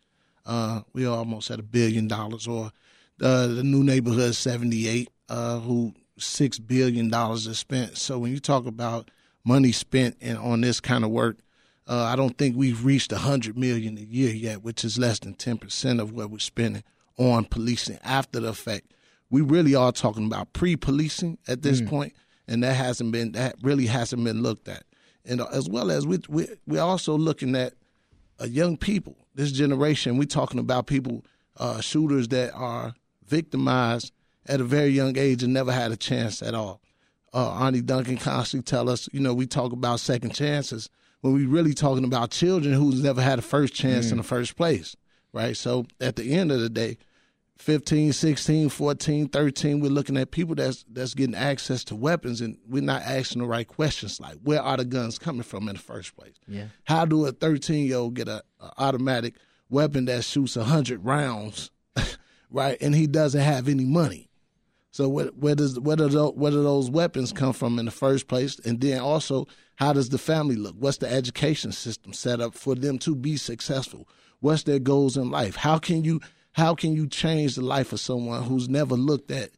uh, 0.47 0.83
we 0.93 1.07
almost 1.07 1.51
at 1.51 1.61
a 1.61 1.63
billion 1.63 2.09
dollars, 2.09 2.47
or 2.47 2.73
uh, 3.21 3.47
the 3.47 3.63
new 3.63 3.83
neighborhood 3.83 4.35
78, 4.35 5.09
uh, 5.29 5.59
who 5.59 5.95
six 6.19 6.59
billion 6.59 7.09
dollars 7.09 7.47
is 7.47 7.59
spent. 7.59 7.97
So 7.99 8.19
when 8.19 8.33
you 8.33 8.41
talk 8.41 8.67
about 8.67 9.11
money 9.45 9.73
spent 9.73 10.17
in, 10.21 10.37
on 10.37 10.61
this 10.61 10.81
kind 10.81 11.05
of 11.05 11.11
work, 11.11 11.39
uh, 11.87 12.05
I 12.05 12.17
don't 12.17 12.37
think 12.37 12.57
we've 12.57 12.85
reached 12.85 13.13
a 13.13 13.19
hundred 13.19 13.57
million 13.57 13.99
a 13.99 14.03
year 14.03 14.33
yet, 14.33 14.63
which 14.63 14.85
is 14.85 14.99
less 14.99 15.19
than 15.19 15.35
ten 15.35 15.59
percent 15.59 16.01
of 16.01 16.13
what 16.13 16.31
we're 16.31 16.39
spending 16.39 16.85
on 17.17 17.45
policing 17.45 17.99
after 18.03 18.41
the 18.41 18.49
effect. 18.49 18.93
We 19.31 19.43
really 19.43 19.75
are 19.75 19.93
talking 19.93 20.27
about 20.27 20.53
pre-policing 20.53 21.39
at 21.47 21.63
this 21.63 21.81
mm. 21.81 21.89
point, 21.89 22.15
and 22.49 22.63
that 22.63 22.75
hasn't 22.75 23.13
been 23.13 23.33
that 23.33 23.57
really 23.63 23.87
hasn't 23.87 24.25
been 24.25 24.43
looked 24.43 24.69
at. 24.69 24.85
And 25.25 25.41
as 25.53 25.69
well 25.69 25.91
as 25.91 26.07
we, 26.07 26.19
we 26.29 26.49
we're 26.67 26.81
also 26.81 27.17
looking 27.17 27.55
at 27.55 27.75
uh, 28.41 28.47
young 28.47 28.77
people, 28.77 29.17
this 29.35 29.53
generation. 29.53 30.17
We're 30.17 30.25
talking 30.25 30.61
about 30.61 30.87
people, 30.87 31.25
uh, 31.57 31.81
shooters 31.81 32.29
that 32.29 32.53
are 32.55 32.95
victimized 33.27 34.13
at 34.47 34.61
a 34.61 34.65
very 34.65 34.89
young 34.89 35.17
age 35.19 35.43
and 35.43 35.53
never 35.53 35.73
had 35.73 35.93
a 35.93 35.97
chance 35.97 36.43
at 36.43 36.55
all. 36.55 36.81
Uh, 37.33 37.51
Arne 37.51 37.85
Duncan 37.85 38.17
constantly 38.17 38.65
tell 38.65 38.89
us, 38.89 39.09
you 39.13 39.21
know, 39.21 39.35
we 39.35 39.47
talk 39.47 39.73
about 39.73 40.01
second 40.01 40.35
chances 40.35 40.91
when 41.21 41.35
we 41.35 41.47
really 41.47 41.75
talking 41.75 42.05
about 42.05 42.31
children 42.31 42.75
who's 42.75 43.03
never 43.03 43.21
had 43.23 43.39
a 43.39 43.43
first 43.43 43.75
chance 43.75 44.09
mm. 44.09 44.13
in 44.13 44.17
the 44.17 44.25
first 44.25 44.57
place, 44.57 44.97
right? 45.33 45.57
So 45.57 45.87
at 46.01 46.17
the 46.17 46.33
end 46.33 46.51
of 46.51 46.61
the 46.61 46.71
day, 46.71 46.97
15, 47.61 48.15
16, 48.15 48.71
14, 48.71 49.29
13, 49.29 49.81
we're 49.81 49.91
looking 49.91 50.17
at 50.17 50.31
people 50.31 50.55
that's 50.55 50.83
that's 50.91 51.13
getting 51.13 51.35
access 51.35 51.85
to 51.85 51.95
weapons 51.95 52.41
and 52.41 52.57
we're 52.67 52.83
not 52.83 53.03
asking 53.03 53.43
the 53.43 53.47
right 53.47 53.69
questions 53.69 54.19
like 54.19 54.37
where 54.43 54.63
are 54.63 54.79
the 54.79 54.85
guns 54.87 55.19
coming 55.19 55.43
from 55.43 55.69
in 55.69 55.77
the 55.77 55.83
first 55.83 56.17
place? 56.17 56.33
Yeah. 56.49 56.69
How 56.85 57.05
do 57.05 57.27
a 57.27 57.33
13 57.33 57.87
year 57.87 57.99
old 57.99 58.15
get 58.15 58.29
a, 58.29 58.43
a, 58.61 58.73
automatic 58.79 59.35
weapon 59.69 60.07
that 60.07 60.25
shoots 60.25 60.57
100 60.57 61.05
rounds, 61.05 61.71
right? 62.51 62.79
And 62.81 62.95
he 62.95 63.07
doesn't 63.07 63.43
have 63.43 63.69
any 63.69 63.85
money. 63.85 64.31
So 64.91 65.11
where, 65.11 65.27
where 65.27 65.55
does 65.55 65.79
where 65.79 65.97
do 65.97 66.09
those, 66.09 66.33
where 66.33 66.51
do 66.51 66.63
those 66.63 66.91
weapons 66.91 67.31
come 67.31 67.53
from 67.53 67.79
in 67.79 67.85
the 67.85 67.91
first 67.91 68.27
place? 68.27 68.59
And 68.61 68.81
then 68.81 69.01
also, 69.01 69.47
how 69.77 69.93
does 69.93 70.09
the 70.09 70.19
family 70.19 70.57
look? 70.57 70.77
What's 70.79 70.99
the 70.99 71.13
education 71.13 71.73
system 71.73 72.15
set 72.15 72.41
up 72.41 72.55
for 72.55 72.75
them 72.75 72.99
to 73.01 73.15
be 73.15 73.37
successful? 73.37 74.09
What's 74.41 74.63
their 74.63 74.79
goals 74.79 75.19
in 75.19 75.31
life? 75.31 75.57
How 75.57 75.79
can 75.79 76.05
you 76.05 76.21
how 76.53 76.75
can 76.75 76.93
you 76.95 77.07
change 77.07 77.55
the 77.55 77.65
life 77.65 77.93
of 77.93 78.01
someone 78.01 78.43
who's 78.43 78.69
never 78.69 78.95
looked 78.95 79.31
at 79.31 79.51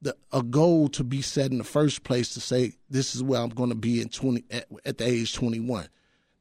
the, 0.00 0.16
a 0.32 0.42
goal 0.42 0.88
to 0.88 1.04
be 1.04 1.22
set 1.22 1.50
in 1.50 1.58
the 1.58 1.64
first 1.64 2.02
place 2.04 2.34
to 2.34 2.40
say 2.40 2.72
this 2.90 3.14
is 3.14 3.22
where 3.22 3.40
I'm 3.40 3.50
going 3.50 3.70
to 3.70 3.76
be 3.76 4.00
in 4.00 4.08
20 4.08 4.44
at, 4.50 4.66
at 4.84 4.98
the 4.98 5.06
age 5.06 5.34
21. 5.34 5.88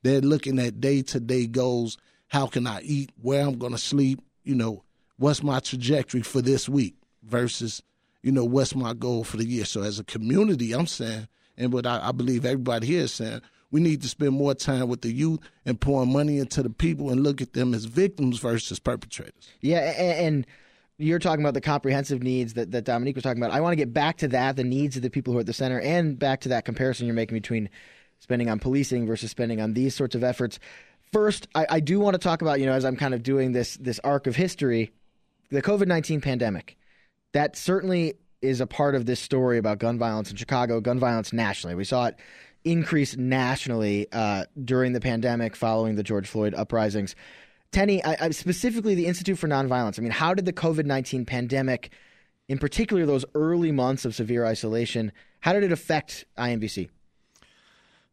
They're 0.03 0.21
looking 0.21 0.59
at 0.59 0.81
day 0.81 1.01
to 1.03 1.19
day 1.19 1.47
goals. 1.47 1.97
How 2.27 2.47
can 2.47 2.65
I 2.65 2.81
eat? 2.81 3.11
Where 3.21 3.45
I'm 3.45 3.57
going 3.57 3.73
to 3.73 3.77
sleep? 3.77 4.21
You 4.43 4.55
know, 4.55 4.83
what's 5.17 5.43
my 5.43 5.59
trajectory 5.59 6.21
for 6.21 6.41
this 6.41 6.67
week 6.67 6.95
versus, 7.23 7.83
you 8.23 8.31
know, 8.31 8.45
what's 8.45 8.75
my 8.75 8.93
goal 8.93 9.23
for 9.23 9.37
the 9.37 9.45
year. 9.45 9.65
So 9.65 9.83
as 9.83 9.99
a 9.99 10.03
community, 10.03 10.73
I'm 10.73 10.87
saying, 10.87 11.27
and 11.57 11.71
what 11.71 11.85
I, 11.85 12.07
I 12.07 12.11
believe 12.11 12.45
everybody 12.45 12.87
here 12.87 13.03
is 13.03 13.13
saying, 13.13 13.41
we 13.71 13.79
need 13.79 14.01
to 14.01 14.07
spend 14.07 14.33
more 14.33 14.53
time 14.53 14.87
with 14.87 15.01
the 15.01 15.11
youth 15.11 15.39
and 15.65 15.79
pouring 15.79 16.11
money 16.11 16.37
into 16.37 16.61
the 16.61 16.69
people 16.69 17.09
and 17.09 17.23
look 17.23 17.41
at 17.41 17.53
them 17.53 17.73
as 17.73 17.85
victims 17.85 18.39
versus 18.39 18.79
perpetrators. 18.79 19.49
Yeah, 19.61 19.79
and, 19.79 20.25
and 20.25 20.47
you're 20.97 21.19
talking 21.19 21.43
about 21.43 21.53
the 21.53 21.61
comprehensive 21.61 22.21
needs 22.21 22.53
that, 22.53 22.71
that 22.71 22.83
Dominique 22.83 23.15
was 23.15 23.23
talking 23.23 23.41
about. 23.41 23.55
I 23.55 23.61
want 23.61 23.71
to 23.71 23.77
get 23.77 23.93
back 23.93 24.17
to 24.17 24.27
that, 24.29 24.55
the 24.55 24.63
needs 24.63 24.97
of 24.97 25.01
the 25.01 25.09
people 25.09 25.33
who 25.33 25.37
are 25.37 25.41
at 25.41 25.45
the 25.45 25.53
center, 25.53 25.79
and 25.79 26.19
back 26.19 26.41
to 26.41 26.49
that 26.49 26.65
comparison 26.65 27.07
you're 27.07 27.15
making 27.15 27.37
between 27.37 27.69
spending 28.19 28.49
on 28.49 28.59
policing 28.59 29.07
versus 29.07 29.31
spending 29.31 29.61
on 29.61 29.73
these 29.73 29.95
sorts 29.95 30.15
of 30.15 30.23
efforts. 30.23 30.59
First, 31.11 31.47
I, 31.55 31.65
I 31.69 31.79
do 31.79 31.99
want 31.99 32.13
to 32.13 32.19
talk 32.19 32.41
about, 32.41 32.59
you 32.59 32.65
know, 32.65 32.73
as 32.73 32.85
I'm 32.85 32.95
kind 32.95 33.13
of 33.13 33.23
doing 33.23 33.51
this 33.51 33.75
this 33.77 33.99
arc 34.03 34.27
of 34.27 34.35
history, 34.35 34.91
the 35.49 35.61
COVID 35.61 35.87
19 35.87 36.21
pandemic. 36.21 36.77
That 37.33 37.55
certainly 37.55 38.15
is 38.41 38.59
a 38.59 38.67
part 38.67 38.95
of 38.95 39.05
this 39.05 39.19
story 39.19 39.57
about 39.57 39.79
gun 39.79 39.97
violence 39.97 40.31
in 40.31 40.37
Chicago, 40.37 40.81
gun 40.81 40.99
violence 40.99 41.31
nationally. 41.31 41.75
We 41.75 41.83
saw 41.83 42.07
it 42.07 42.15
increase 42.63 43.17
nationally 43.17 44.07
uh, 44.11 44.45
during 44.63 44.93
the 44.93 44.99
pandemic 44.99 45.55
following 45.55 45.95
the 45.95 46.03
George 46.03 46.27
Floyd 46.27 46.53
uprisings. 46.53 47.15
Teny, 47.71 48.01
I, 48.03 48.17
I, 48.19 48.29
specifically 48.31 48.95
the 48.95 49.05
Institute 49.05 49.37
for 49.37 49.47
Nonviolence. 49.47 49.97
I 49.97 50.01
mean, 50.01 50.11
how 50.11 50.33
did 50.33 50.45
the 50.45 50.53
COVID 50.53 50.85
19 50.85 51.25
pandemic, 51.25 51.91
in 52.49 52.57
particular 52.57 53.05
those 53.05 53.25
early 53.33 53.71
months 53.71 54.05
of 54.05 54.13
severe 54.13 54.45
isolation, 54.45 55.11
how 55.39 55.53
did 55.53 55.63
it 55.63 55.71
affect 55.71 56.25
INVC? 56.37 56.89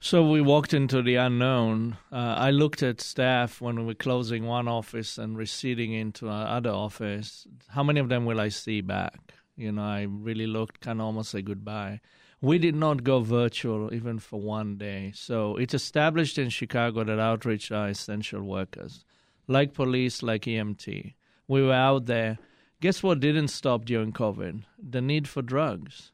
So 0.01 0.29
we 0.29 0.41
walked 0.41 0.73
into 0.73 1.03
the 1.03 1.17
unknown. 1.17 1.97
Uh, 2.13 2.37
I 2.39 2.51
looked 2.51 2.85
at 2.85 3.01
staff 3.01 3.61
when 3.61 3.81
we 3.81 3.85
were 3.85 3.95
closing 3.95 4.47
one 4.47 4.69
office 4.69 5.19
and 5.19 5.37
receding 5.37 5.93
into 5.93 6.29
another 6.29 6.71
office. 6.71 7.49
How 7.69 7.83
many 7.83 7.99
of 7.99 8.09
them 8.09 8.25
will 8.25 8.41
I 8.41 8.49
see 8.49 8.81
back? 8.81 9.33
You 9.57 9.73
know, 9.73 9.83
I 9.83 10.03
really 10.09 10.47
looked, 10.47 10.81
kind 10.81 11.01
of 11.01 11.07
almost 11.07 11.33
say 11.33 11.43
goodbye. 11.43 12.01
We 12.41 12.59
did 12.59 12.77
not 12.77 13.03
go 13.03 13.21
virtual 13.21 13.93
even 13.93 14.19
for 14.19 14.41
one 14.41 14.77
day. 14.77 15.13
So 15.15 15.57
it's 15.57 15.75
established 15.75 16.39
in 16.39 16.51
Chicago 16.51 17.05
that 17.05 17.19
outreach 17.19 17.73
are 17.73 17.89
essential 17.89 18.43
workers, 18.43 19.05
like 19.47 19.75
police, 19.75 20.23
like 20.23 20.43
EMT. 20.43 21.15
We 21.49 21.63
were 21.63 21.73
out 21.73 22.07
there. 22.07 22.39
Guess 22.81 23.03
what 23.03 23.21
didn't 23.21 23.49
stop 23.49 23.85
during 23.85 24.13
COVID? 24.13 24.63
The 24.79 25.01
need 25.01 25.27
for 25.27 25.43
drugs 25.43 26.13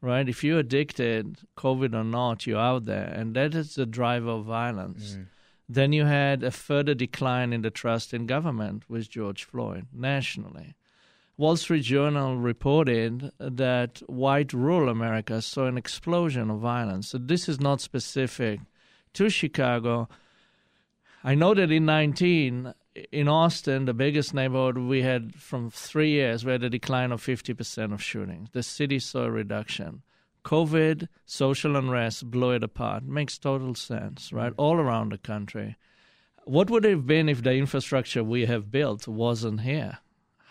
right? 0.00 0.28
If 0.28 0.44
you're 0.44 0.60
addicted, 0.60 1.38
COVID 1.56 1.94
or 1.94 2.04
not, 2.04 2.46
you're 2.46 2.60
out 2.60 2.84
there, 2.84 3.12
and 3.14 3.34
that 3.34 3.54
is 3.54 3.74
the 3.74 3.86
driver 3.86 4.30
of 4.30 4.44
violence. 4.44 5.16
Mm. 5.18 5.26
Then 5.68 5.92
you 5.92 6.04
had 6.04 6.44
a 6.44 6.50
further 6.50 6.94
decline 6.94 7.52
in 7.52 7.62
the 7.62 7.70
trust 7.70 8.14
in 8.14 8.26
government 8.26 8.84
with 8.88 9.10
George 9.10 9.44
Floyd 9.44 9.86
nationally. 9.92 10.76
Wall 11.38 11.56
Street 11.56 11.82
Journal 11.82 12.38
reported 12.38 13.30
that 13.38 13.98
white 14.06 14.54
rural 14.54 14.88
America 14.88 15.42
saw 15.42 15.66
an 15.66 15.76
explosion 15.76 16.48
of 16.50 16.60
violence. 16.60 17.08
So 17.08 17.18
this 17.18 17.46
is 17.46 17.60
not 17.60 17.82
specific 17.82 18.60
to 19.12 19.28
Chicago. 19.28 20.08
I 21.22 21.34
know 21.34 21.52
that 21.52 21.70
in 21.70 21.84
19, 21.84 22.72
in 23.12 23.28
Austin, 23.28 23.84
the 23.84 23.92
biggest 23.92 24.32
neighborhood, 24.32 24.78
we 24.78 25.02
had 25.02 25.34
from 25.34 25.70
three 25.70 26.10
years, 26.10 26.46
we 26.46 26.52
had 26.52 26.64
a 26.64 26.70
decline 26.70 27.12
of 27.12 27.22
50% 27.22 27.92
of 27.92 28.02
shootings. 28.02 28.48
The 28.52 28.62
city 28.62 28.98
saw 28.98 29.24
a 29.24 29.30
reduction. 29.30 30.02
COVID, 30.46 31.08
social 31.26 31.76
unrest 31.76 32.30
blew 32.30 32.52
it 32.52 32.62
apart. 32.62 33.04
Makes 33.04 33.36
total 33.36 33.74
sense, 33.74 34.32
right? 34.32 34.52
Mm. 34.52 34.56
All 34.56 34.76
around 34.76 35.12
the 35.12 35.18
country. 35.18 35.76
What 36.44 36.70
would 36.70 36.86
it 36.86 36.92
have 36.92 37.06
been 37.06 37.28
if 37.28 37.42
the 37.42 37.52
infrastructure 37.52 38.24
we 38.24 38.46
have 38.46 38.70
built 38.70 39.06
wasn't 39.06 39.62
here? 39.62 39.98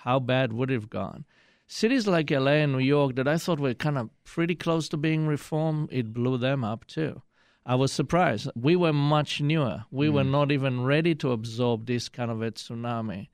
How 0.05 0.19
bad 0.19 0.53
would 0.53 0.69
it 0.69 0.75
have 0.75 0.89
gone? 0.89 1.25
Cities 1.67 2.05
like 2.05 2.29
LA 2.29 2.61
and 2.61 2.73
New 2.73 2.79
York 2.79 3.15
that 3.15 3.27
I 3.27 3.37
thought 3.37 3.59
were 3.59 3.73
kind 3.73 3.97
of 3.97 4.11
pretty 4.23 4.53
close 4.53 4.87
to 4.89 4.97
being 4.97 5.25
reformed, 5.25 5.89
it 5.91 6.13
blew 6.13 6.37
them 6.37 6.63
up 6.63 6.85
too. 6.85 7.23
I 7.65 7.73
was 7.73 7.91
surprised. 7.91 8.47
We 8.55 8.75
were 8.75 8.93
much 8.93 9.41
newer. 9.41 9.85
We 9.89 10.07
mm. 10.07 10.13
were 10.13 10.23
not 10.23 10.51
even 10.51 10.83
ready 10.83 11.15
to 11.15 11.31
absorb 11.31 11.87
this 11.87 12.07
kind 12.07 12.29
of 12.29 12.43
a 12.43 12.51
tsunami. 12.51 13.29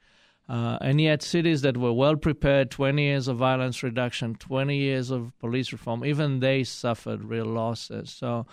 Uh, 0.47 0.77
and 0.79 1.01
yet, 1.01 1.21
cities 1.21 1.61
that 1.63 1.75
were 1.75 1.91
well 1.91 2.15
prepared 2.15 2.71
20 2.71 3.01
years 3.01 3.27
of 3.27 3.37
violence 3.37 3.83
reduction, 3.83 4.35
20 4.35 4.77
years 4.77 5.11
of 5.11 5.37
police 5.39 5.73
reform 5.73 6.05
even 6.05 6.39
they 6.39 6.63
suffered 6.63 7.25
real 7.25 7.45
losses. 7.45 8.11
So, 8.11 8.47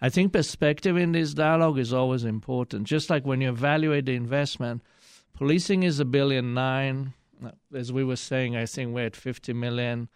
I 0.00 0.10
think 0.10 0.32
perspective 0.32 0.96
in 0.96 1.10
this 1.10 1.34
dialogue 1.34 1.78
is 1.78 1.92
always 1.92 2.24
important. 2.24 2.86
Just 2.86 3.10
like 3.10 3.26
when 3.26 3.40
you 3.40 3.48
evaluate 3.48 4.06
the 4.06 4.14
investment, 4.14 4.82
policing 5.34 5.82
is 5.82 5.98
a 5.98 6.04
billion 6.04 6.54
nine. 6.54 7.14
As 7.74 7.92
we 7.92 8.04
were 8.04 8.16
saying, 8.16 8.56
I 8.56 8.66
think 8.66 8.94
we're 8.94 9.06
at 9.06 9.16
50 9.16 9.52
million. 9.52 10.08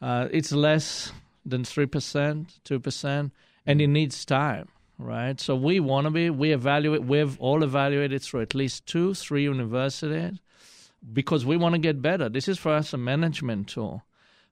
Uh, 0.00 0.28
it's 0.30 0.52
less 0.52 1.12
than 1.44 1.62
3%, 1.62 2.46
2% 2.64 3.30
and 3.66 3.80
it 3.80 3.88
needs 3.88 4.24
time, 4.24 4.68
right? 4.98 5.40
So 5.40 5.56
we 5.56 5.80
want 5.80 6.06
to 6.06 6.10
be, 6.10 6.30
we 6.30 6.52
evaluate, 6.52 7.04
we've 7.04 7.38
all 7.40 7.62
evaluated 7.62 8.22
through 8.22 8.42
at 8.42 8.54
least 8.54 8.86
two, 8.86 9.14
three 9.14 9.42
universities 9.42 10.38
because 11.12 11.44
we 11.44 11.56
want 11.56 11.74
to 11.74 11.80
get 11.80 12.00
better. 12.00 12.28
This 12.28 12.48
is 12.48 12.58
for 12.58 12.72
us 12.72 12.92
a 12.92 12.96
management 12.96 13.68
tool. 13.68 14.02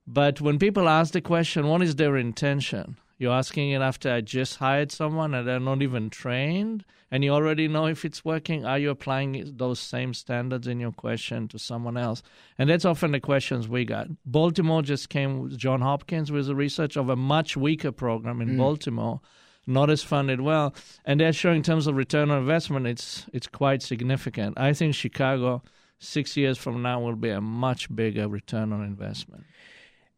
But 0.05 0.41
when 0.41 0.59
people 0.59 0.87
ask 0.87 1.13
the 1.13 1.21
question, 1.21 1.67
what 1.67 1.81
is 1.81 1.95
their 1.95 2.17
intention? 2.17 2.97
You're 3.17 3.33
asking 3.33 3.71
it 3.71 3.81
after 3.81 4.11
I 4.11 4.21
just 4.21 4.57
hired 4.57 4.91
someone 4.91 5.33
and 5.33 5.47
they're 5.47 5.59
not 5.59 5.81
even 5.81 6.09
trained, 6.09 6.83
and 7.09 7.23
you 7.23 7.31
already 7.31 7.67
know 7.69 7.85
if 7.85 8.03
it's 8.03 8.25
working. 8.25 8.65
Are 8.65 8.77
you 8.77 8.89
applying 8.89 9.53
those 9.55 9.79
same 9.79 10.13
standards 10.13 10.67
in 10.67 10.81
your 10.81 10.91
question 10.91 11.47
to 11.49 11.59
someone 11.59 11.95
else? 11.95 12.21
And 12.57 12.69
that's 12.69 12.83
often 12.83 13.11
the 13.13 13.21
questions 13.21 13.69
we 13.69 13.85
got. 13.85 14.07
Baltimore 14.25 14.81
just 14.81 15.07
came 15.07 15.39
with 15.39 15.57
John 15.57 15.79
Hopkins 15.79 16.29
with 16.29 16.47
the 16.47 16.55
research 16.55 16.97
of 16.97 17.07
a 17.07 17.15
much 17.15 17.55
weaker 17.55 17.93
program 17.93 18.41
in 18.41 18.49
mm. 18.49 18.57
Baltimore, 18.57 19.21
not 19.65 19.89
as 19.89 20.03
funded 20.03 20.41
well, 20.41 20.75
and 21.05 21.19
they're 21.19 21.31
showing 21.31 21.57
in 21.57 21.63
terms 21.63 21.87
of 21.87 21.95
return 21.95 22.29
on 22.31 22.39
investment, 22.39 22.85
it's 22.85 23.27
it's 23.31 23.47
quite 23.47 23.81
significant. 23.81 24.59
I 24.59 24.73
think 24.73 24.93
Chicago, 24.93 25.63
six 25.99 26.35
years 26.35 26.57
from 26.57 26.81
now, 26.81 26.99
will 26.99 27.15
be 27.15 27.29
a 27.29 27.39
much 27.39 27.93
bigger 27.95 28.27
return 28.27 28.73
on 28.73 28.83
investment. 28.83 29.45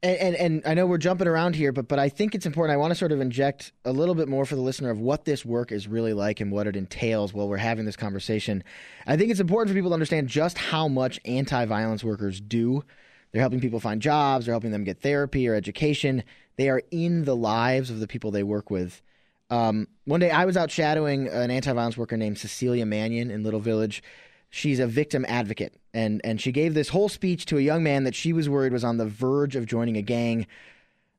And, 0.03 0.19
and, 0.19 0.35
and 0.35 0.61
I 0.65 0.75
know 0.75 0.85
we're 0.85 0.99
jumping 0.99 1.27
around 1.27 1.55
here, 1.55 1.71
but 1.71 1.87
but 1.87 1.97
I 1.97 2.07
think 2.07 2.35
it's 2.35 2.45
important. 2.45 2.73
I 2.73 2.77
want 2.77 2.91
to 2.91 2.95
sort 2.95 3.11
of 3.11 3.19
inject 3.19 3.71
a 3.83 3.91
little 3.91 4.13
bit 4.13 4.27
more 4.27 4.45
for 4.45 4.55
the 4.55 4.61
listener 4.61 4.91
of 4.91 4.99
what 4.99 5.25
this 5.25 5.43
work 5.43 5.71
is 5.71 5.87
really 5.87 6.13
like 6.13 6.39
and 6.39 6.51
what 6.51 6.67
it 6.67 6.75
entails 6.75 7.33
while 7.33 7.49
we're 7.49 7.57
having 7.57 7.85
this 7.85 7.95
conversation. 7.95 8.63
I 9.07 9.17
think 9.17 9.31
it's 9.31 9.39
important 9.39 9.69
for 9.69 9.73
people 9.73 9.89
to 9.89 9.95
understand 9.95 10.27
just 10.27 10.59
how 10.59 10.87
much 10.87 11.19
anti-violence 11.25 12.03
workers 12.03 12.39
do. 12.39 12.83
They're 13.31 13.41
helping 13.41 13.59
people 13.59 13.79
find 13.79 13.99
jobs. 13.99 14.45
They're 14.45 14.53
helping 14.53 14.71
them 14.71 14.83
get 14.83 15.01
therapy 15.01 15.47
or 15.47 15.55
education. 15.55 16.23
They 16.57 16.69
are 16.69 16.83
in 16.91 17.25
the 17.25 17.35
lives 17.35 17.89
of 17.89 17.99
the 17.99 18.07
people 18.07 18.29
they 18.29 18.43
work 18.43 18.69
with. 18.69 19.01
Um, 19.49 19.87
one 20.05 20.19
day, 20.19 20.29
I 20.29 20.45
was 20.45 20.57
out 20.57 20.69
shadowing 20.69 21.27
an 21.27 21.49
anti-violence 21.49 21.97
worker 21.97 22.17
named 22.17 22.37
Cecilia 22.37 22.85
Mannion 22.85 23.31
in 23.31 23.43
Little 23.43 23.61
Village 23.61 24.03
she's 24.49 24.79
a 24.79 24.87
victim 24.87 25.25
advocate 25.27 25.73
and 25.97 26.21
and 26.23 26.39
she 26.39 26.51
gave 26.51 26.75
this 26.75 26.89
whole 26.89 27.09
speech 27.09 27.47
to 27.47 27.57
a 27.57 27.61
young 27.61 27.81
man 27.81 28.03
that 28.03 28.13
she 28.13 28.31
was 28.31 28.47
worried 28.47 28.71
was 28.71 28.83
on 28.83 28.97
the 28.97 29.07
verge 29.07 29.55
of 29.55 29.65
joining 29.65 29.97
a 29.97 30.03
gang. 30.03 30.45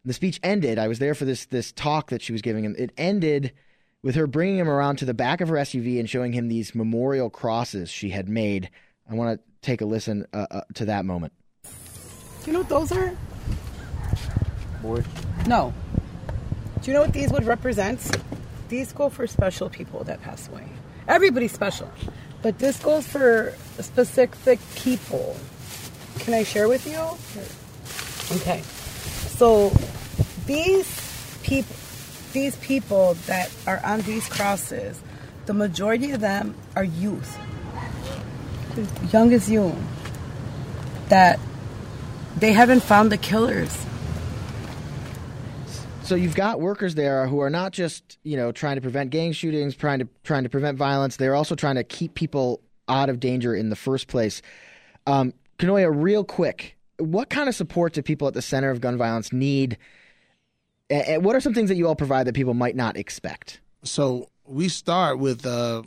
The 0.04 0.12
speech 0.12 0.38
ended. 0.44 0.78
I 0.78 0.86
was 0.86 1.00
there 1.00 1.16
for 1.16 1.24
this 1.24 1.46
this 1.46 1.72
talk 1.72 2.10
that 2.10 2.22
she 2.22 2.32
was 2.32 2.42
giving 2.42 2.64
him. 2.64 2.76
It 2.78 2.92
ended 2.96 3.52
with 4.02 4.14
her 4.14 4.28
bringing 4.28 4.58
him 4.58 4.68
around 4.68 4.96
to 4.96 5.04
the 5.04 5.14
back 5.14 5.40
of 5.40 5.48
her 5.48 5.56
SUV 5.56 5.98
and 5.98 6.08
showing 6.08 6.32
him 6.32 6.46
these 6.46 6.76
memorial 6.76 7.28
crosses 7.28 7.90
she 7.90 8.10
had 8.10 8.28
made. 8.28 8.70
I 9.10 9.14
want 9.14 9.40
to 9.40 9.44
take 9.62 9.80
a 9.80 9.84
listen 9.84 10.26
uh, 10.32 10.46
uh, 10.48 10.60
to 10.74 10.84
that 10.84 11.04
moment. 11.04 11.32
You 12.46 12.52
know 12.52 12.60
what 12.60 12.68
those 12.68 12.92
are? 12.92 13.16
Boy. 14.80 15.02
No. 15.48 15.74
Do 16.80 16.90
you 16.90 16.94
know 16.94 17.00
what 17.00 17.12
these 17.12 17.32
would 17.32 17.44
represent? 17.44 18.16
These 18.68 18.92
go 18.92 19.08
for 19.08 19.26
special 19.26 19.68
people 19.68 20.04
that 20.04 20.22
pass 20.22 20.48
away. 20.48 20.68
Everybody's 21.08 21.52
special. 21.52 21.90
But 22.42 22.58
this 22.58 22.78
goes 22.78 23.06
for 23.06 23.54
specific 23.80 24.60
people. 24.76 25.36
Can 26.20 26.34
I 26.34 26.44
share 26.44 26.68
with 26.68 26.86
you? 26.86 26.98
Okay. 28.36 28.60
So 28.60 29.72
these 30.46 30.86
people 31.42 31.76
these 32.32 32.56
people 32.56 33.14
that 33.26 33.50
are 33.66 33.80
on 33.84 34.00
these 34.02 34.28
crosses, 34.28 35.00
the 35.46 35.54
majority 35.54 36.12
of 36.12 36.20
them 36.20 36.54
are 36.76 36.84
youth. 36.84 37.38
Young 39.12 39.32
as 39.32 39.50
you. 39.50 39.74
That 41.08 41.40
they 42.36 42.52
haven't 42.52 42.82
found 42.82 43.10
the 43.10 43.16
killers. 43.16 43.86
So 46.08 46.14
you've 46.14 46.34
got 46.34 46.58
workers 46.58 46.94
there 46.94 47.26
who 47.26 47.40
are 47.40 47.50
not 47.50 47.72
just 47.72 48.16
you 48.22 48.38
know 48.38 48.50
trying 48.50 48.76
to 48.76 48.80
prevent 48.80 49.10
gang 49.10 49.32
shootings, 49.32 49.76
trying 49.76 49.98
to 49.98 50.08
trying 50.24 50.44
to 50.44 50.48
prevent 50.48 50.78
violence. 50.78 51.16
They're 51.16 51.34
also 51.34 51.54
trying 51.54 51.74
to 51.74 51.84
keep 51.84 52.14
people 52.14 52.62
out 52.88 53.10
of 53.10 53.20
danger 53.20 53.54
in 53.54 53.68
the 53.68 53.76
first 53.76 54.08
place. 54.08 54.40
Um, 55.06 55.34
Kanoya, 55.58 55.92
real 55.94 56.24
quick, 56.24 56.78
what 56.96 57.28
kind 57.28 57.46
of 57.46 57.54
support 57.54 57.92
do 57.92 58.00
people 58.00 58.26
at 58.26 58.32
the 58.32 58.40
center 58.40 58.70
of 58.70 58.80
gun 58.80 58.96
violence 58.96 59.34
need? 59.34 59.76
And 60.88 61.22
what 61.22 61.36
are 61.36 61.40
some 61.40 61.52
things 61.52 61.68
that 61.68 61.76
you 61.76 61.86
all 61.86 61.94
provide 61.94 62.26
that 62.26 62.34
people 62.34 62.54
might 62.54 62.74
not 62.74 62.96
expect? 62.96 63.60
So 63.82 64.30
we 64.46 64.70
start 64.70 65.18
with, 65.18 65.44
uh, 65.44 65.82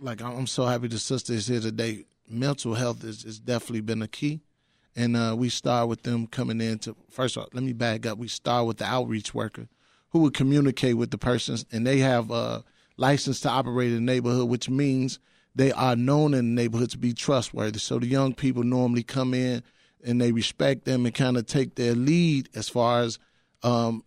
like, 0.00 0.22
I'm 0.22 0.46
so 0.46 0.64
happy 0.66 0.86
the 0.86 1.00
sister 1.00 1.32
is 1.32 1.48
here 1.48 1.58
today. 1.58 2.04
Mental 2.28 2.74
health 2.74 3.02
has, 3.02 3.40
definitely 3.40 3.80
been 3.80 4.00
a 4.00 4.06
key. 4.06 4.42
And 4.96 5.16
uh, 5.16 5.34
we 5.36 5.48
start 5.48 5.88
with 5.88 6.02
them 6.02 6.26
coming 6.26 6.60
in 6.60 6.78
to, 6.80 6.96
first 7.10 7.36
of 7.36 7.42
all, 7.42 7.48
let 7.52 7.64
me 7.64 7.72
back 7.72 8.06
up. 8.06 8.18
We 8.18 8.28
start 8.28 8.66
with 8.66 8.78
the 8.78 8.84
outreach 8.84 9.34
worker 9.34 9.68
who 10.10 10.20
would 10.20 10.34
communicate 10.34 10.96
with 10.96 11.10
the 11.10 11.18
persons, 11.18 11.66
and 11.72 11.84
they 11.84 11.98
have 11.98 12.30
a 12.30 12.62
license 12.96 13.40
to 13.40 13.50
operate 13.50 13.88
in 13.88 13.96
the 13.96 14.12
neighborhood, 14.12 14.48
which 14.48 14.70
means 14.70 15.18
they 15.54 15.72
are 15.72 15.96
known 15.96 16.34
in 16.34 16.54
the 16.54 16.62
neighborhood 16.62 16.90
to 16.90 16.98
be 16.98 17.12
trustworthy. 17.12 17.78
So 17.78 17.98
the 17.98 18.06
young 18.06 18.34
people 18.34 18.62
normally 18.62 19.02
come 19.02 19.34
in 19.34 19.62
and 20.04 20.20
they 20.20 20.32
respect 20.32 20.84
them 20.84 21.06
and 21.06 21.14
kind 21.14 21.36
of 21.36 21.46
take 21.46 21.74
their 21.76 21.94
lead 21.94 22.48
as 22.54 22.68
far 22.68 23.02
as 23.02 23.18
um, 23.62 24.04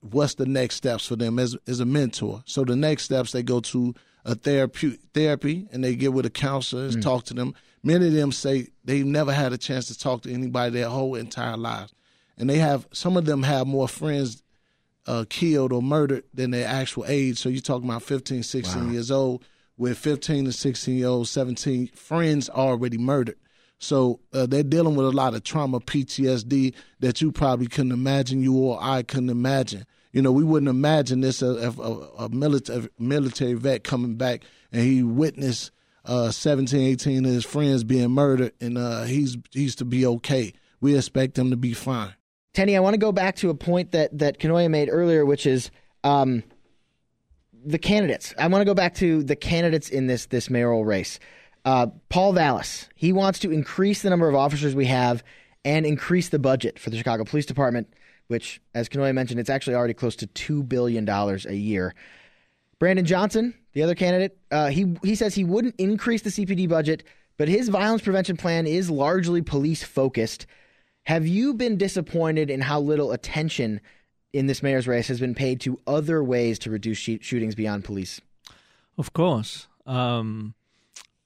what's 0.00 0.34
the 0.34 0.46
next 0.46 0.76
steps 0.76 1.06
for 1.06 1.16
them 1.16 1.38
as 1.38 1.56
as 1.66 1.80
a 1.80 1.84
mentor. 1.84 2.42
So 2.46 2.64
the 2.64 2.76
next 2.76 3.04
steps 3.04 3.32
they 3.32 3.42
go 3.42 3.60
to 3.60 3.94
a 4.24 4.34
therapy 4.34 4.98
therapy 5.14 5.66
and 5.72 5.82
they 5.82 5.96
get 5.96 6.12
with 6.12 6.26
a 6.26 6.30
counselor 6.30 6.84
and 6.84 6.96
mm. 6.96 7.02
talk 7.02 7.24
to 7.24 7.34
them. 7.34 7.54
Many 7.82 8.08
of 8.08 8.12
them 8.12 8.32
say 8.32 8.68
they've 8.84 9.06
never 9.06 9.32
had 9.32 9.52
a 9.52 9.58
chance 9.58 9.86
to 9.88 9.98
talk 9.98 10.22
to 10.22 10.32
anybody 10.32 10.70
their 10.72 10.88
whole 10.88 11.14
entire 11.14 11.56
lives, 11.56 11.94
and 12.36 12.48
they 12.48 12.58
have 12.58 12.86
some 12.92 13.16
of 13.16 13.24
them 13.24 13.42
have 13.42 13.66
more 13.66 13.88
friends 13.88 14.42
uh, 15.06 15.24
killed 15.28 15.72
or 15.72 15.82
murdered 15.82 16.24
than 16.34 16.50
their 16.50 16.68
actual 16.68 17.04
age. 17.08 17.38
So 17.38 17.48
you're 17.48 17.62
talking 17.62 17.88
about 17.88 18.02
15, 18.02 18.42
16 18.42 18.86
wow. 18.86 18.92
years 18.92 19.10
old 19.10 19.44
with 19.78 19.96
15 19.96 20.46
to 20.46 20.52
16 20.52 20.96
year 20.96 21.08
old, 21.08 21.28
17 21.28 21.88
friends 21.88 22.50
already 22.50 22.98
murdered. 22.98 23.36
So 23.78 24.20
uh, 24.32 24.46
they're 24.46 24.64
dealing 24.64 24.96
with 24.96 25.06
a 25.06 25.12
lot 25.12 25.34
of 25.34 25.44
trauma, 25.44 25.80
PTSD 25.80 26.74
that 27.00 27.22
you 27.22 27.32
probably 27.32 27.68
couldn't 27.68 27.92
imagine, 27.92 28.42
you 28.42 28.56
or 28.56 28.78
I 28.80 29.02
couldn't 29.02 29.30
imagine. 29.30 29.86
You 30.12 30.20
know, 30.22 30.32
we 30.32 30.42
wouldn't 30.42 30.68
imagine 30.68 31.20
this 31.20 31.42
if 31.42 31.78
a, 31.78 31.82
a, 31.82 32.28
military 32.28 32.88
military 32.98 33.52
vet 33.54 33.84
coming 33.84 34.16
back 34.16 34.42
and 34.72 34.82
he 34.82 35.02
witnessed 35.02 35.70
uh, 36.08 36.30
17, 36.30 36.80
18 36.80 37.24
of 37.24 37.30
his 37.30 37.44
friends 37.44 37.84
being 37.84 38.10
murdered, 38.10 38.52
and 38.60 38.78
uh, 38.78 39.04
he's 39.04 39.36
he's 39.52 39.76
to 39.76 39.84
be 39.84 40.06
okay. 40.06 40.54
We 40.80 40.96
expect 40.96 41.38
him 41.38 41.50
to 41.50 41.56
be 41.56 41.74
fine. 41.74 42.14
Teny, 42.54 42.74
I 42.76 42.80
want 42.80 42.94
to 42.94 42.98
go 42.98 43.12
back 43.12 43.36
to 43.36 43.50
a 43.50 43.54
point 43.54 43.92
that 43.92 44.18
that 44.18 44.38
Kanoya 44.38 44.70
made 44.70 44.88
earlier, 44.90 45.24
which 45.24 45.46
is 45.46 45.70
um, 46.02 46.42
the 47.64 47.78
candidates. 47.78 48.34
I 48.38 48.46
want 48.48 48.62
to 48.62 48.64
go 48.64 48.74
back 48.74 48.94
to 48.96 49.22
the 49.22 49.36
candidates 49.36 49.90
in 49.90 50.06
this 50.06 50.26
this 50.26 50.48
mayoral 50.48 50.84
race. 50.84 51.20
Uh, 51.64 51.88
Paul 52.08 52.32
Vallas, 52.32 52.88
he 52.94 53.12
wants 53.12 53.40
to 53.40 53.50
increase 53.50 54.00
the 54.00 54.08
number 54.08 54.28
of 54.28 54.34
officers 54.34 54.74
we 54.74 54.86
have 54.86 55.22
and 55.64 55.84
increase 55.84 56.30
the 56.30 56.38
budget 56.38 56.78
for 56.78 56.88
the 56.88 56.96
Chicago 56.96 57.24
Police 57.24 57.44
Department, 57.44 57.92
which, 58.28 58.60
as 58.74 58.88
Kanoya 58.88 59.12
mentioned, 59.12 59.38
it's 59.38 59.50
actually 59.50 59.74
already 59.74 59.92
close 59.92 60.16
to 60.16 60.26
$2 60.28 60.66
billion 60.66 61.06
a 61.06 61.52
year. 61.52 61.94
Brandon 62.78 63.04
Johnson, 63.04 63.54
the 63.72 63.82
other 63.82 63.94
candidate, 63.94 64.38
uh, 64.50 64.68
he, 64.68 64.96
he 65.02 65.14
says 65.14 65.34
he 65.34 65.44
wouldn't 65.44 65.74
increase 65.78 66.22
the 66.22 66.30
CPD 66.30 66.68
budget, 66.68 67.02
but 67.36 67.48
his 67.48 67.68
violence 67.68 68.02
prevention 68.02 68.36
plan 68.36 68.66
is 68.66 68.90
largely 68.90 69.42
police 69.42 69.82
focused. 69.82 70.46
Have 71.04 71.26
you 71.26 71.54
been 71.54 71.76
disappointed 71.76 72.50
in 72.50 72.60
how 72.60 72.80
little 72.80 73.12
attention 73.12 73.80
in 74.32 74.46
this 74.46 74.62
mayor's 74.62 74.86
race 74.86 75.08
has 75.08 75.20
been 75.20 75.34
paid 75.34 75.60
to 75.62 75.80
other 75.86 76.22
ways 76.22 76.58
to 76.60 76.70
reduce 76.70 76.98
shootings 76.98 77.54
beyond 77.54 77.84
police? 77.84 78.20
Of 78.96 79.12
course. 79.12 79.68
Um, 79.86 80.54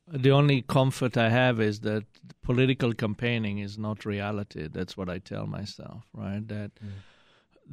the 0.06 0.30
only 0.30 0.62
comfort 0.62 1.16
I 1.16 1.30
have 1.30 1.60
is 1.60 1.80
that 1.80 2.04
political 2.42 2.92
campaigning 2.92 3.58
is 3.58 3.78
not 3.78 4.04
reality. 4.04 4.68
That's 4.70 4.96
what 4.96 5.08
I 5.08 5.18
tell 5.18 5.46
myself, 5.46 6.04
right? 6.12 6.46
That 6.46 6.74
mm. 6.76 6.90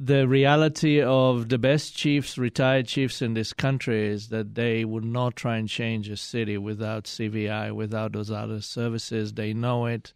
The 0.02 0.26
reality 0.26 1.02
of 1.02 1.50
the 1.50 1.58
best 1.58 1.94
chiefs, 1.94 2.38
retired 2.38 2.86
chiefs 2.86 3.20
in 3.20 3.34
this 3.34 3.52
country, 3.52 4.08
is 4.08 4.28
that 4.28 4.54
they 4.54 4.84
would 4.84 5.04
not 5.04 5.36
try 5.36 5.58
and 5.58 5.68
change 5.68 6.08
a 6.08 6.16
city 6.16 6.56
without 6.56 7.04
CVI, 7.04 7.72
without 7.72 8.12
those 8.12 8.30
other 8.30 8.62
services. 8.62 9.34
They 9.34 9.52
know 9.52 9.84
it. 9.86 10.14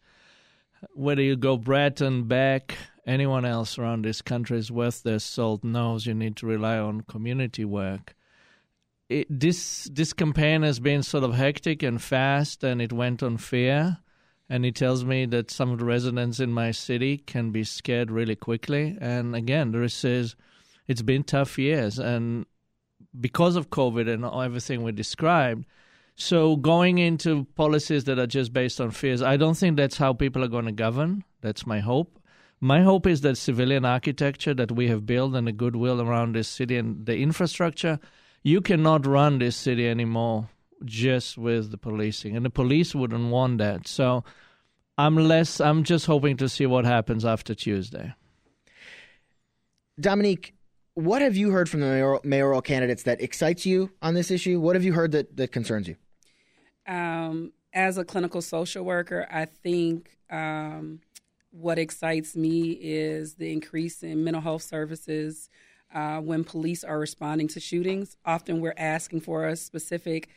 Whether 0.95 1.23
you 1.23 1.37
go 1.37 1.59
Bratton, 1.59 2.25
Beck, 2.25 2.77
anyone 3.07 3.45
else 3.45 3.79
around 3.79 4.05
this 4.05 4.23
country 4.23 4.59
is 4.59 4.73
worth 4.73 5.03
their 5.03 5.19
salt 5.19 5.63
knows 5.63 6.07
you 6.07 6.15
need 6.15 6.37
to 6.37 6.47
rely 6.47 6.79
on 6.79 7.03
community 7.03 7.65
work 7.65 8.15
it, 9.09 9.27
this 9.31 9.89
this 9.93 10.13
campaign 10.13 10.63
has 10.63 10.81
been 10.81 11.03
sort 11.03 11.25
of 11.25 11.35
hectic 11.35 11.83
and 11.83 12.01
fast, 12.01 12.65
and 12.65 12.81
it 12.81 12.93
went 12.93 13.23
on 13.23 13.37
fear. 13.37 13.99
And 14.49 14.65
he 14.65 14.73
tells 14.73 15.05
me 15.05 15.25
that 15.27 15.51
some 15.51 15.71
of 15.71 15.79
the 15.79 15.85
residents 15.85 16.39
in 16.39 16.53
my 16.53 16.71
city 16.71 17.17
can 17.17 17.51
be 17.51 17.65
scared 17.65 18.11
really 18.11 18.37
quickly. 18.37 18.97
And 19.01 19.35
again, 19.35 19.73
there 19.73 19.83
is 19.83 20.37
it's 20.87 21.03
been 21.03 21.25
tough 21.25 21.59
years, 21.59 21.99
and 21.99 22.45
because 23.19 23.57
of 23.57 23.71
COVID 23.71 24.13
and 24.13 24.25
everything 24.25 24.83
we 24.83 24.93
described. 24.93 25.65
So 26.17 26.57
going 26.57 26.99
into 26.99 27.45
policies 27.57 28.05
that 28.05 28.19
are 28.19 28.27
just 28.27 28.53
based 28.53 28.81
on 28.81 28.91
fears, 28.91 29.23
I 29.23 29.37
don't 29.37 29.57
think 29.57 29.77
that's 29.77 29.97
how 29.97 30.13
people 30.13 30.45
are 30.45 30.49
going 30.49 30.67
to 30.67 30.73
govern. 30.73 31.25
That's 31.41 31.67
my 31.67 31.81
hope. 31.81 32.21
My 32.61 32.83
hope 32.83 33.07
is 33.07 33.23
that 33.23 33.37
civilian 33.37 33.85
architecture 33.85 34.55
that 34.55 34.73
we 34.73 34.89
have 34.89 35.07
built 35.07 35.35
and 35.35 35.47
the 35.47 35.53
goodwill 35.53 36.01
around 36.01 36.35
this 36.35 36.49
city 36.49 36.77
and 36.77 37.05
the 37.05 37.17
infrastructure 37.17 37.99
you 38.43 38.61
cannot 38.61 39.07
run 39.07 39.39
this 39.39 39.57
city 39.57 39.89
anymore 39.89 40.49
just 40.85 41.39
with 41.39 41.71
the 41.71 41.79
policing, 41.79 42.37
and 42.37 42.45
the 42.45 42.51
police 42.51 42.95
wouldn't 42.95 43.31
want 43.31 43.59
that. 43.59 43.87
So 43.87 44.25
I'm 44.97 45.17
less. 45.17 45.61
I'm 45.61 45.85
just 45.85 46.07
hoping 46.07 46.37
to 46.39 46.49
see 46.49 46.67
what 46.67 46.85
happens 46.85 47.25
after 47.25 47.55
Tuesday. 47.55 48.15
Dominique, 50.01 50.55
what 50.95 51.23
have 51.23 51.37
you 51.37 51.51
heard 51.51 51.69
from 51.69 51.81
the 51.81 51.87
mayoral, 51.87 52.21
mayoral 52.25 52.63
candidates 52.63 53.05
that 53.05 53.21
excites 53.21 53.67
you 53.67 53.91
on 54.03 54.15
this 54.15 54.31
issue? 54.31 54.61
What 54.61 54.77
have 54.77 54.85
you 54.85 54.93
heard 54.93 55.13
that, 55.13 55.37
that 55.37 55.53
concerns 55.53 55.89
you? 55.89 55.97
Um, 56.87 57.53
as 57.73 57.99
a 57.99 58.05
clinical 58.05 58.43
social 58.43 58.85
worker, 58.85 59.27
I 59.31 59.47
think 59.47 60.19
um, 60.31 61.01
what 61.51 61.79
excites 61.79 62.37
me 62.37 62.73
is 62.73 63.35
the 63.35 63.53
increase 63.53 64.03
in 64.03 64.23
mental 64.25 64.43
health 64.43 64.63
services 64.63 65.49
uh, 65.93 66.19
when 66.19 66.45
police 66.45 66.85
are 66.85 66.99
responding 66.99 67.49
to 67.49 67.61
shootings. 67.61 68.17
Often 68.25 68.61
we're 68.61 68.75
asking 68.77 69.21
for 69.21 69.47
a 69.47 69.57
specific 69.57 70.29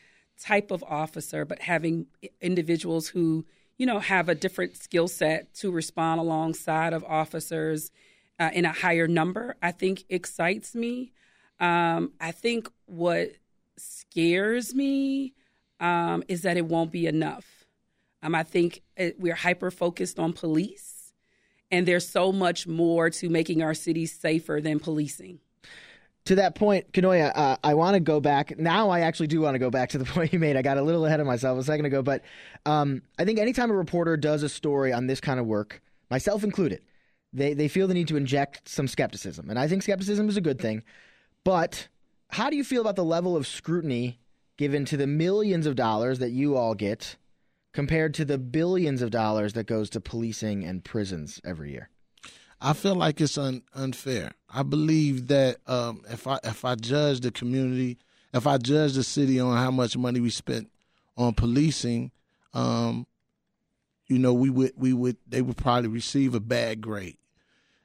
type 0.41 0.71
of 0.71 0.83
officer, 0.83 1.45
but 1.45 1.61
having 1.61 2.07
individuals 2.41 3.09
who, 3.09 3.45
you 3.77 3.85
know, 3.85 3.99
have 3.99 4.29
a 4.29 4.35
different 4.35 4.77
skill 4.77 5.07
set 5.07 5.53
to 5.55 5.71
respond 5.71 6.19
alongside 6.19 6.93
of 6.93 7.03
officers 7.03 7.91
uh, 8.39 8.49
in 8.53 8.65
a 8.65 8.71
higher 8.71 9.07
number, 9.07 9.55
I 9.61 9.71
think 9.71 10.05
excites 10.09 10.75
me. 10.75 11.11
Um, 11.59 12.11
I 12.21 12.31
think 12.31 12.69
what 12.85 13.31
scares 13.77 14.75
me 14.75 15.33
um, 15.79 16.23
is 16.27 16.43
that 16.43 16.57
it 16.57 16.65
won't 16.65 16.91
be 16.91 17.07
enough. 17.07 17.65
Um, 18.21 18.35
I 18.35 18.43
think 18.43 18.81
it, 18.95 19.19
we're 19.19 19.35
hyper 19.35 19.71
focused 19.71 20.19
on 20.19 20.33
police, 20.33 21.13
and 21.71 21.87
there's 21.87 22.07
so 22.07 22.31
much 22.31 22.67
more 22.67 23.09
to 23.09 23.29
making 23.29 23.61
our 23.61 23.73
cities 23.73 24.17
safer 24.17 24.59
than 24.61 24.79
policing 24.79 25.39
to 26.27 26.35
that 26.35 26.55
point, 26.55 26.91
Kanoya, 26.91 27.31
uh, 27.33 27.57
I 27.63 27.73
want 27.73 27.93
to 27.93 28.01
go 28.01 28.19
back. 28.19 28.59
Now 28.59 28.89
I 28.89 29.01
actually 29.01 29.27
do 29.27 29.39
want 29.41 29.55
to 29.55 29.59
go 29.59 29.69
back 29.69 29.89
to 29.89 29.97
the 29.97 30.05
point 30.05 30.33
you 30.33 30.39
made. 30.39 30.57
I 30.57 30.61
got 30.61 30.77
a 30.77 30.81
little 30.81 31.05
ahead 31.05 31.19
of 31.19 31.27
myself 31.27 31.57
a 31.57 31.63
second 31.63 31.85
ago, 31.85 32.01
but 32.01 32.23
um, 32.65 33.01
I 33.17 33.25
think 33.25 33.39
anytime 33.39 33.71
a 33.71 33.75
reporter 33.75 34.17
does 34.17 34.43
a 34.43 34.49
story 34.49 34.91
on 34.91 35.07
this 35.07 35.21
kind 35.21 35.39
of 35.39 35.45
work, 35.45 35.81
myself 36.09 36.43
included, 36.43 36.81
they, 37.31 37.53
they 37.53 37.69
feel 37.69 37.87
the 37.87 37.93
need 37.93 38.09
to 38.09 38.17
inject 38.17 38.67
some 38.67 38.87
skepticism. 38.87 39.49
And 39.49 39.57
I 39.57 39.67
think 39.67 39.83
skepticism 39.83 40.27
is 40.27 40.37
a 40.37 40.41
good 40.41 40.59
thing. 40.59 40.83
But 41.43 41.87
how 42.29 42.49
do 42.49 42.57
you 42.57 42.63
feel 42.63 42.81
about 42.81 42.97
the 42.97 43.05
level 43.05 43.37
of 43.37 43.47
scrutiny 43.47 44.19
given 44.57 44.83
to 44.85 44.97
the 44.97 45.07
millions 45.07 45.65
of 45.65 45.75
dollars 45.75 46.19
that 46.19 46.31
you 46.31 46.57
all 46.57 46.75
get 46.75 47.15
compared 47.71 48.13
to 48.15 48.25
the 48.25 48.37
billions 48.37 49.01
of 49.01 49.11
dollars 49.11 49.53
that 49.53 49.65
goes 49.65 49.89
to 49.91 50.01
policing 50.01 50.65
and 50.65 50.83
prisons 50.83 51.39
every 51.45 51.71
year? 51.71 51.89
I 52.59 52.73
feel 52.73 52.95
like 52.95 53.21
it's 53.21 53.37
un, 53.37 53.61
unfair. 53.73 54.33
I 54.49 54.63
believe 54.63 55.27
that 55.27 55.57
um, 55.67 56.01
if 56.09 56.27
I 56.27 56.39
if 56.43 56.63
I 56.63 56.75
judge 56.75 57.19
the 57.19 57.31
community, 57.31 57.97
if 58.33 58.47
I 58.47 58.57
judge 58.57 58.93
the 58.93 59.03
city 59.03 59.39
on 59.39 59.57
how 59.57 59.71
much 59.71 59.97
money 59.97 60.19
we 60.19 60.29
spent 60.29 60.69
on 61.17 61.33
policing, 61.33 62.11
um, 62.53 63.05
you 64.07 64.19
know, 64.19 64.33
we 64.33 64.49
would 64.49 64.71
we 64.75 64.93
would 64.93 65.17
they 65.27 65.41
would 65.41 65.57
probably 65.57 65.89
receive 65.89 66.33
a 66.33 66.39
bad 66.39 66.81
grade. 66.81 67.17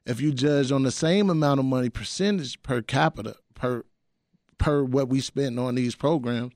If 0.07 0.20
you 0.20 0.33
judge 0.33 0.72
on 0.72 0.83
the 0.83 0.90
same 0.90 1.31
amount 1.31 1.61
of 1.61 1.66
money 1.66 1.88
percentage 1.88 2.62
per 2.62 2.83
capita 2.83 3.37
per 3.55 3.85
per 4.59 4.85
what 4.85 5.09
we 5.09 5.20
spent 5.20 5.59
on 5.59 5.75
these 5.75 5.96
programs, 5.96 6.53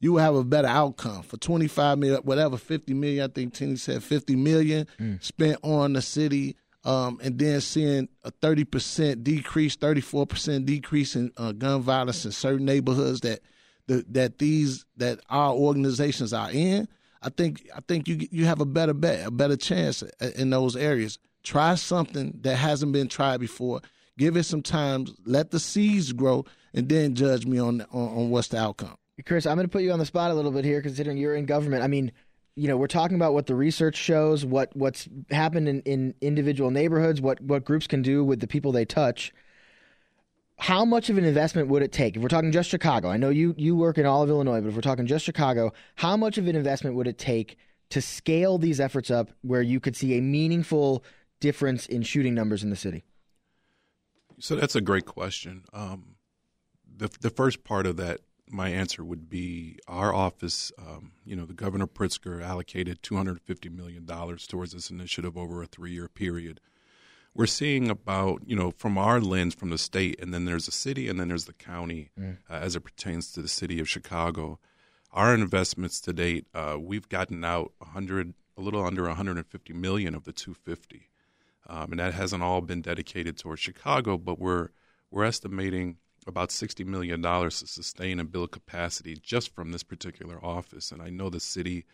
you 0.00 0.12
will 0.12 0.20
have 0.20 0.34
a 0.34 0.44
better 0.44 0.68
outcome 0.68 1.22
for 1.22 1.38
25 1.38 1.98
million, 1.98 2.20
whatever, 2.22 2.56
50 2.58 2.92
million. 2.94 3.30
I 3.30 3.32
think 3.32 3.54
Teny 3.54 3.78
said 3.78 4.02
50 4.02 4.36
million 4.36 4.86
mm. 5.00 5.22
spent 5.22 5.58
on 5.62 5.94
the 5.94 6.02
city 6.02 6.56
um, 6.86 7.18
and 7.20 7.36
then 7.36 7.60
seeing 7.60 8.08
a 8.22 8.30
30% 8.30 9.24
decrease, 9.24 9.76
34% 9.76 10.64
decrease 10.64 11.16
in 11.16 11.32
uh, 11.36 11.50
gun 11.50 11.82
violence 11.82 12.24
in 12.24 12.30
certain 12.30 12.64
neighborhoods 12.64 13.20
that 13.20 13.40
the, 13.88 14.04
that 14.10 14.38
these 14.38 14.84
that 14.96 15.20
our 15.28 15.52
organizations 15.52 16.32
are 16.32 16.50
in, 16.50 16.88
I 17.22 17.28
think 17.30 17.68
I 17.74 17.80
think 17.86 18.08
you 18.08 18.28
you 18.30 18.44
have 18.44 18.60
a 18.60 18.66
better 18.66 18.94
bet, 18.94 19.26
a 19.26 19.30
better 19.30 19.56
chance 19.56 20.02
in 20.36 20.50
those 20.50 20.76
areas. 20.76 21.18
Try 21.42 21.74
something 21.74 22.38
that 22.42 22.56
hasn't 22.56 22.92
been 22.92 23.08
tried 23.08 23.40
before. 23.40 23.80
Give 24.18 24.36
it 24.36 24.44
some 24.44 24.62
time. 24.62 25.06
Let 25.24 25.50
the 25.50 25.60
seeds 25.60 26.12
grow, 26.12 26.44
and 26.72 26.88
then 26.88 27.14
judge 27.14 27.46
me 27.46 27.58
on 27.58 27.82
on, 27.92 28.08
on 28.08 28.30
what's 28.30 28.48
the 28.48 28.58
outcome. 28.58 28.96
Chris, 29.24 29.46
I'm 29.46 29.56
going 29.56 29.66
to 29.66 29.72
put 29.72 29.82
you 29.82 29.92
on 29.92 29.98
the 29.98 30.06
spot 30.06 30.30
a 30.30 30.34
little 30.34 30.50
bit 30.50 30.64
here, 30.64 30.82
considering 30.82 31.16
you're 31.16 31.34
in 31.34 31.46
government. 31.46 31.82
I 31.82 31.86
mean, 31.86 32.12
you 32.56 32.68
know, 32.68 32.76
we're 32.78 32.86
talking 32.86 33.16
about 33.16 33.34
what 33.34 33.46
the 33.46 33.54
research 33.54 33.96
shows, 33.96 34.44
what 34.44 34.74
what's 34.74 35.08
happened 35.30 35.68
in, 35.68 35.82
in 35.82 36.14
individual 36.22 36.70
neighborhoods, 36.70 37.20
what 37.20 37.40
what 37.40 37.64
groups 37.64 37.86
can 37.86 38.00
do 38.02 38.24
with 38.24 38.40
the 38.40 38.46
people 38.46 38.72
they 38.72 38.86
touch. 38.86 39.32
How 40.58 40.86
much 40.86 41.10
of 41.10 41.18
an 41.18 41.24
investment 41.24 41.68
would 41.68 41.82
it 41.82 41.92
take? 41.92 42.16
If 42.16 42.22
we're 42.22 42.28
talking 42.28 42.50
just 42.50 42.70
Chicago, 42.70 43.10
I 43.10 43.18
know 43.18 43.28
you 43.28 43.54
you 43.58 43.76
work 43.76 43.98
in 43.98 44.06
all 44.06 44.22
of 44.22 44.30
Illinois, 44.30 44.62
but 44.62 44.68
if 44.68 44.74
we're 44.74 44.80
talking 44.80 45.06
just 45.06 45.26
Chicago, 45.26 45.72
how 45.96 46.16
much 46.16 46.38
of 46.38 46.48
an 46.48 46.56
investment 46.56 46.96
would 46.96 47.06
it 47.06 47.18
take 47.18 47.58
to 47.90 48.00
scale 48.00 48.56
these 48.56 48.80
efforts 48.80 49.10
up 49.10 49.30
where 49.42 49.62
you 49.62 49.78
could 49.78 49.94
see 49.94 50.16
a 50.16 50.22
meaningful 50.22 51.04
difference 51.40 51.86
in 51.86 52.02
shooting 52.02 52.34
numbers 52.34 52.64
in 52.64 52.70
the 52.70 52.76
city? 52.76 53.04
So 54.38 54.56
that's 54.56 54.74
a 54.74 54.80
great 54.80 55.04
question. 55.04 55.64
Um, 55.74 56.16
the 56.96 57.10
the 57.20 57.30
first 57.30 57.64
part 57.64 57.86
of 57.86 57.98
that 57.98 58.20
my 58.48 58.68
answer 58.68 59.04
would 59.04 59.28
be 59.28 59.78
our 59.88 60.14
office, 60.14 60.70
um, 60.78 61.12
you 61.24 61.34
know, 61.34 61.44
the 61.44 61.54
Governor 61.54 61.86
Pritzker 61.86 62.42
allocated 62.42 63.02
$250 63.02 63.74
million 63.74 64.06
towards 64.06 64.72
this 64.72 64.90
initiative 64.90 65.36
over 65.36 65.62
a 65.62 65.66
three 65.66 65.92
year 65.92 66.08
period. 66.08 66.60
We're 67.34 67.46
seeing 67.46 67.90
about, 67.90 68.42
you 68.46 68.56
know, 68.56 68.70
from 68.70 68.96
our 68.96 69.20
lens 69.20 69.54
from 69.54 69.70
the 69.70 69.78
state, 69.78 70.18
and 70.20 70.32
then 70.32 70.46
there's 70.46 70.66
the 70.66 70.72
city, 70.72 71.08
and 71.08 71.20
then 71.20 71.28
there's 71.28 71.44
the 71.44 71.52
county 71.52 72.10
mm. 72.18 72.38
uh, 72.48 72.54
as 72.54 72.76
it 72.76 72.80
pertains 72.80 73.30
to 73.32 73.42
the 73.42 73.48
city 73.48 73.78
of 73.78 73.88
Chicago. 73.88 74.58
Our 75.12 75.34
investments 75.34 76.00
to 76.02 76.12
date, 76.12 76.46
uh, 76.54 76.76
we've 76.80 77.08
gotten 77.08 77.44
out 77.44 77.72
100, 77.78 78.32
a 78.56 78.60
little 78.62 78.82
under 78.84 79.02
150 79.02 79.72
million 79.74 80.14
of 80.14 80.24
the 80.24 80.32
250. 80.32 81.10
Um, 81.68 81.90
and 81.90 82.00
that 82.00 82.14
hasn't 82.14 82.42
all 82.42 82.60
been 82.60 82.80
dedicated 82.80 83.36
towards 83.36 83.60
Chicago, 83.60 84.16
but 84.16 84.38
we're 84.38 84.68
we're 85.10 85.24
estimating 85.24 85.96
about 86.26 86.50
$60 86.50 86.84
million 86.84 87.22
to 87.22 87.50
sustain 87.50 88.18
and 88.18 88.32
build 88.32 88.50
capacity 88.50 89.16
just 89.20 89.54
from 89.54 89.72
this 89.72 89.82
particular 89.82 90.44
office. 90.44 90.90
And 90.90 91.00
I 91.00 91.10
know 91.10 91.30
the 91.30 91.40
city, 91.40 91.84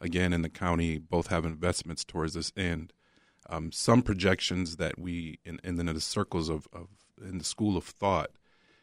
again, 0.00 0.32
and 0.32 0.44
the 0.44 0.48
county 0.48 0.98
both 0.98 1.28
have 1.28 1.44
investments 1.44 2.04
towards 2.04 2.34
this 2.34 2.52
end. 2.56 2.92
Um, 3.48 3.70
some 3.70 4.02
projections 4.02 4.76
that 4.76 4.98
we, 4.98 5.38
in, 5.44 5.60
in 5.62 5.76
the 5.76 6.00
circles 6.00 6.48
of, 6.48 6.66
of, 6.72 6.88
in 7.20 7.38
the 7.38 7.44
school 7.44 7.76
of 7.76 7.84
thought, 7.84 8.30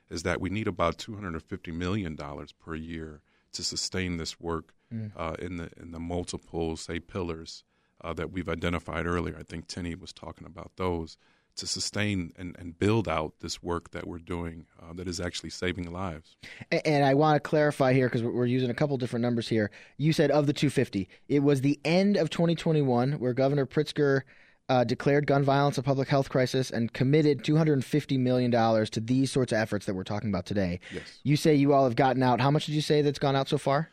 is 0.10 0.24
that 0.24 0.40
we 0.40 0.50
need 0.50 0.68
about 0.68 0.98
$250 0.98 1.74
million 1.74 2.18
per 2.60 2.76
year 2.76 3.22
to 3.52 3.64
sustain 3.64 4.18
this 4.18 4.40
work 4.40 4.74
mm. 4.94 5.12
uh, 5.16 5.36
in 5.40 5.58
the 5.58 5.70
in 5.78 5.92
the 5.92 6.00
multiple, 6.00 6.76
say, 6.76 7.00
pillars 7.00 7.64
uh, 8.02 8.14
that 8.14 8.32
we've 8.32 8.50
identified 8.50 9.06
earlier. 9.06 9.36
I 9.38 9.44
think 9.44 9.68
Teny 9.68 10.00
was 10.00 10.14
talking 10.14 10.46
about 10.46 10.72
those 10.76 11.18
to 11.56 11.68
sustain 11.68 12.32
and, 12.38 12.56
and 12.58 12.78
build 12.80 13.08
out 13.08 13.34
this 13.40 13.62
work 13.62 13.92
that 13.92 14.08
we're 14.08 14.18
doing 14.18 14.66
uh, 14.82 14.94
that 14.94 15.08
is 15.08 15.20
actually 15.20 15.50
saving 15.50 15.92
lives. 15.92 16.36
And, 16.72 16.82
and 16.86 17.06
I 17.06 17.14
want 17.14 17.36
to 17.36 17.40
clarify 17.40 17.94
here 17.94 18.08
because 18.08 18.24
we're 18.24 18.46
using 18.46 18.70
a 18.70 18.74
couple 18.74 18.98
different 18.98 19.22
numbers 19.22 19.48
here. 19.48 19.70
You 19.98 20.14
said 20.14 20.32
of 20.32 20.48
the 20.48 20.54
250, 20.54 21.08
it 21.28 21.40
was 21.40 21.62
the 21.62 21.80
end 21.86 22.18
of 22.18 22.30
2021 22.30 23.14
where 23.14 23.34
Governor 23.34 23.66
Pritzker 23.66 24.22
uh, 24.70 24.84
declared 24.84 25.28
gun 25.28 25.44
violence 25.44 25.78
a 25.78 25.84
public 25.84 26.08
health 26.08 26.30
crisis 26.30 26.72
and 26.72 26.92
committed 26.94 27.44
$250 27.44 28.20
million 28.20 28.52
to 28.52 29.00
these 29.00 29.32
sorts 29.32 29.52
of 29.52 29.60
efforts 29.60 29.86
that 29.86 29.94
we're 29.94 30.04
talking 30.04 30.30
about 30.30 30.46
today. 30.46 30.80
Yes. 30.92 31.20
You 31.24 31.36
say 31.36 31.54
you 31.54 31.74
all 31.74 31.84
have 31.84 31.96
gotten 31.96 32.24
out. 32.24 32.42
How 32.42 32.50
much 32.50 32.66
did 32.66 32.74
you 32.74 32.82
say 32.82 33.02
that's 33.02 33.20
gone 33.20 33.36
out 33.36 33.50
so 33.50 33.58
far? 33.58 33.90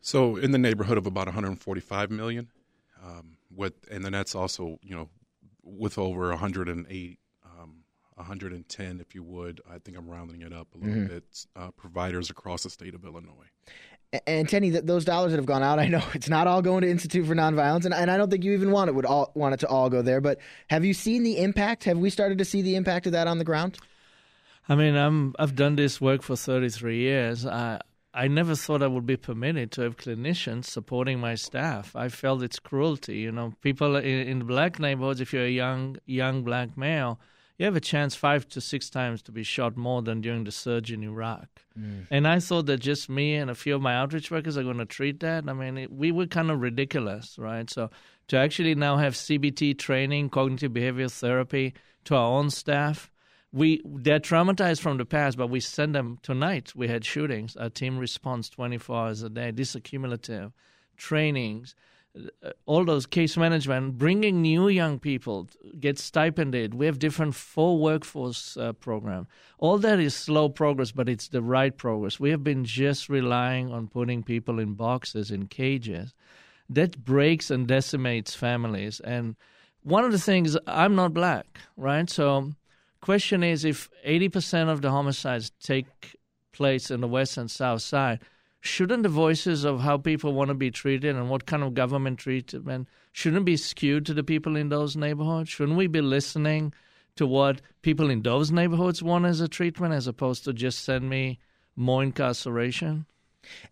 So 0.00 0.36
in 0.36 0.52
the 0.52 0.58
neighborhood 0.58 0.98
of 0.98 1.06
about 1.06 1.26
145 1.26 2.10
million. 2.10 2.48
Um, 3.04 3.36
with, 3.54 3.74
and 3.90 4.04
then 4.04 4.12
that's 4.12 4.34
also, 4.34 4.78
you 4.82 4.96
know, 4.96 5.08
with 5.64 5.98
over 5.98 6.28
108, 6.28 7.18
um, 7.44 7.84
110, 8.14 9.00
if 9.00 9.14
you 9.14 9.22
would. 9.22 9.60
I 9.68 9.78
think 9.78 9.96
I'm 9.96 10.08
rounding 10.08 10.42
it 10.42 10.52
up 10.52 10.68
a 10.74 10.78
little 10.78 10.94
mm-hmm. 10.94 11.06
bit. 11.06 11.46
Uh, 11.56 11.70
providers 11.72 12.30
across 12.30 12.62
the 12.62 12.70
state 12.70 12.94
of 12.94 13.04
Illinois. 13.04 13.50
And 14.26 14.46
Teny, 14.48 14.70
those 14.84 15.04
dollars 15.04 15.32
that 15.32 15.38
have 15.38 15.46
gone 15.46 15.62
out, 15.62 15.78
I 15.78 15.88
know 15.88 16.02
it's 16.14 16.28
not 16.28 16.46
all 16.46 16.62
going 16.62 16.82
to 16.82 16.90
Institute 16.90 17.26
for 17.26 17.34
Nonviolence, 17.34 17.84
and, 17.84 17.92
and 17.92 18.10
I 18.10 18.16
don't 18.16 18.30
think 18.30 18.44
you 18.44 18.52
even 18.52 18.70
want 18.70 18.88
it 18.88 18.94
would 18.94 19.06
all 19.06 19.32
want 19.34 19.54
it 19.54 19.60
to 19.60 19.68
all 19.68 19.90
go 19.90 20.02
there. 20.02 20.20
But 20.20 20.38
have 20.70 20.84
you 20.84 20.94
seen 20.94 21.24
the 21.24 21.38
impact? 21.38 21.84
Have 21.84 21.98
we 21.98 22.10
started 22.10 22.38
to 22.38 22.44
see 22.44 22.62
the 22.62 22.76
impact 22.76 23.06
of 23.06 23.12
that 23.12 23.26
on 23.26 23.38
the 23.38 23.44
ground? 23.44 23.78
I 24.68 24.76
mean, 24.76 24.94
I'm 24.94 25.34
I've 25.38 25.56
done 25.56 25.76
this 25.76 26.00
work 26.00 26.22
for 26.22 26.36
33 26.36 26.98
years. 26.98 27.44
I 27.44 27.80
I 28.14 28.28
never 28.28 28.54
thought 28.54 28.82
I 28.82 28.86
would 28.86 29.06
be 29.06 29.16
permitted 29.16 29.72
to 29.72 29.82
have 29.82 29.96
clinicians 29.96 30.66
supporting 30.66 31.18
my 31.18 31.34
staff. 31.34 31.96
I 31.96 32.08
felt 32.08 32.44
it's 32.44 32.60
cruelty. 32.60 33.18
You 33.18 33.32
know, 33.32 33.54
people 33.60 33.96
in, 33.96 34.04
in 34.04 34.46
black 34.46 34.78
neighborhoods, 34.78 35.20
if 35.20 35.32
you're 35.32 35.44
a 35.44 35.50
young 35.50 35.96
young 36.06 36.44
black 36.44 36.78
male, 36.78 37.18
you 37.58 37.64
have 37.66 37.74
a 37.74 37.80
chance 37.80 38.14
five 38.14 38.48
to 38.50 38.60
six 38.60 38.88
times 38.88 39.20
to 39.22 39.32
be 39.32 39.42
shot 39.42 39.76
more 39.76 40.00
than 40.00 40.20
during 40.20 40.44
the 40.44 40.52
surge 40.52 40.92
in 40.92 41.02
Iraq. 41.02 41.48
Mm. 41.78 42.06
And 42.10 42.28
I 42.28 42.38
thought 42.38 42.66
that 42.66 42.78
just 42.78 43.08
me 43.08 43.34
and 43.34 43.50
a 43.50 43.54
few 43.54 43.74
of 43.74 43.82
my 43.82 43.96
outreach 43.96 44.30
workers 44.30 44.56
are 44.56 44.62
going 44.62 44.78
to 44.78 44.84
treat 44.84 45.20
that. 45.20 45.44
I 45.48 45.52
mean, 45.52 45.76
it, 45.76 45.92
we 45.92 46.12
were 46.12 46.26
kind 46.26 46.50
of 46.50 46.60
ridiculous, 46.60 47.36
right? 47.36 47.68
So 47.68 47.90
to 48.28 48.36
actually 48.36 48.76
now 48.76 48.96
have 48.96 49.14
CBT 49.14 49.78
training, 49.78 50.30
cognitive 50.30 50.72
behavioral 50.72 51.12
therapy 51.12 51.74
to 52.04 52.14
our 52.14 52.38
own 52.38 52.50
staff 52.50 53.10
we 53.54 53.80
they're 53.84 54.18
traumatized 54.18 54.80
from 54.80 54.98
the 54.98 55.04
past, 55.04 55.38
but 55.38 55.46
we 55.46 55.60
send 55.60 55.94
them 55.94 56.18
tonight. 56.22 56.72
We 56.74 56.88
had 56.88 57.04
shootings. 57.04 57.56
Our 57.56 57.70
team 57.70 57.98
responds 57.98 58.50
24 58.50 58.96
hours 58.96 59.22
a 59.22 59.30
day. 59.30 59.52
This 59.52 59.76
accumulative 59.76 60.50
trainings, 60.96 61.76
uh, 62.18 62.50
all 62.66 62.84
those 62.84 63.06
case 63.06 63.36
management, 63.36 63.96
bringing 63.96 64.42
new 64.42 64.66
young 64.66 64.98
people 64.98 65.48
get 65.78 66.00
stipended. 66.00 66.74
We 66.74 66.86
have 66.86 66.98
different 66.98 67.36
full 67.36 67.78
workforce 67.78 68.56
uh, 68.56 68.72
program. 68.72 69.28
All 69.58 69.78
that 69.78 70.00
is 70.00 70.16
slow 70.16 70.48
progress, 70.48 70.90
but 70.90 71.08
it's 71.08 71.28
the 71.28 71.42
right 71.42 71.76
progress. 71.76 72.18
We 72.18 72.30
have 72.30 72.42
been 72.42 72.64
just 72.64 73.08
relying 73.08 73.72
on 73.72 73.86
putting 73.86 74.24
people 74.24 74.58
in 74.58 74.74
boxes 74.74 75.30
in 75.30 75.46
cages. 75.46 76.12
That 76.68 77.04
breaks 77.04 77.52
and 77.52 77.68
decimates 77.68 78.34
families. 78.34 78.98
And 78.98 79.36
one 79.84 80.04
of 80.04 80.10
the 80.10 80.18
things 80.18 80.56
I'm 80.66 80.96
not 80.96 81.14
black, 81.14 81.60
right? 81.76 82.10
So 82.10 82.54
question 83.04 83.44
is 83.44 83.66
if 83.66 83.90
80% 84.06 84.70
of 84.70 84.80
the 84.80 84.90
homicides 84.90 85.52
take 85.62 86.16
place 86.52 86.90
in 86.90 87.02
the 87.02 87.06
west 87.06 87.36
and 87.36 87.50
south 87.50 87.82
side, 87.82 88.20
shouldn't 88.62 89.02
the 89.02 89.10
voices 89.10 89.62
of 89.64 89.80
how 89.80 89.98
people 89.98 90.32
want 90.32 90.48
to 90.48 90.54
be 90.54 90.70
treated 90.70 91.14
and 91.14 91.28
what 91.28 91.44
kind 91.44 91.62
of 91.62 91.74
government 91.74 92.18
treatment 92.18 92.88
shouldn't 93.12 93.44
be 93.44 93.58
skewed 93.58 94.06
to 94.06 94.14
the 94.14 94.24
people 94.24 94.56
in 94.56 94.70
those 94.70 94.96
neighborhoods? 94.96 95.50
Shouldn't 95.50 95.76
we 95.76 95.86
be 95.86 96.00
listening 96.00 96.72
to 97.16 97.26
what 97.26 97.60
people 97.82 98.08
in 98.08 98.22
those 98.22 98.50
neighborhoods 98.50 99.02
want 99.02 99.26
as 99.26 99.42
a 99.42 99.48
treatment 99.48 99.92
as 99.92 100.06
opposed 100.06 100.44
to 100.44 100.54
just 100.54 100.82
send 100.82 101.10
me 101.10 101.38
more 101.76 102.02
incarceration? 102.02 103.04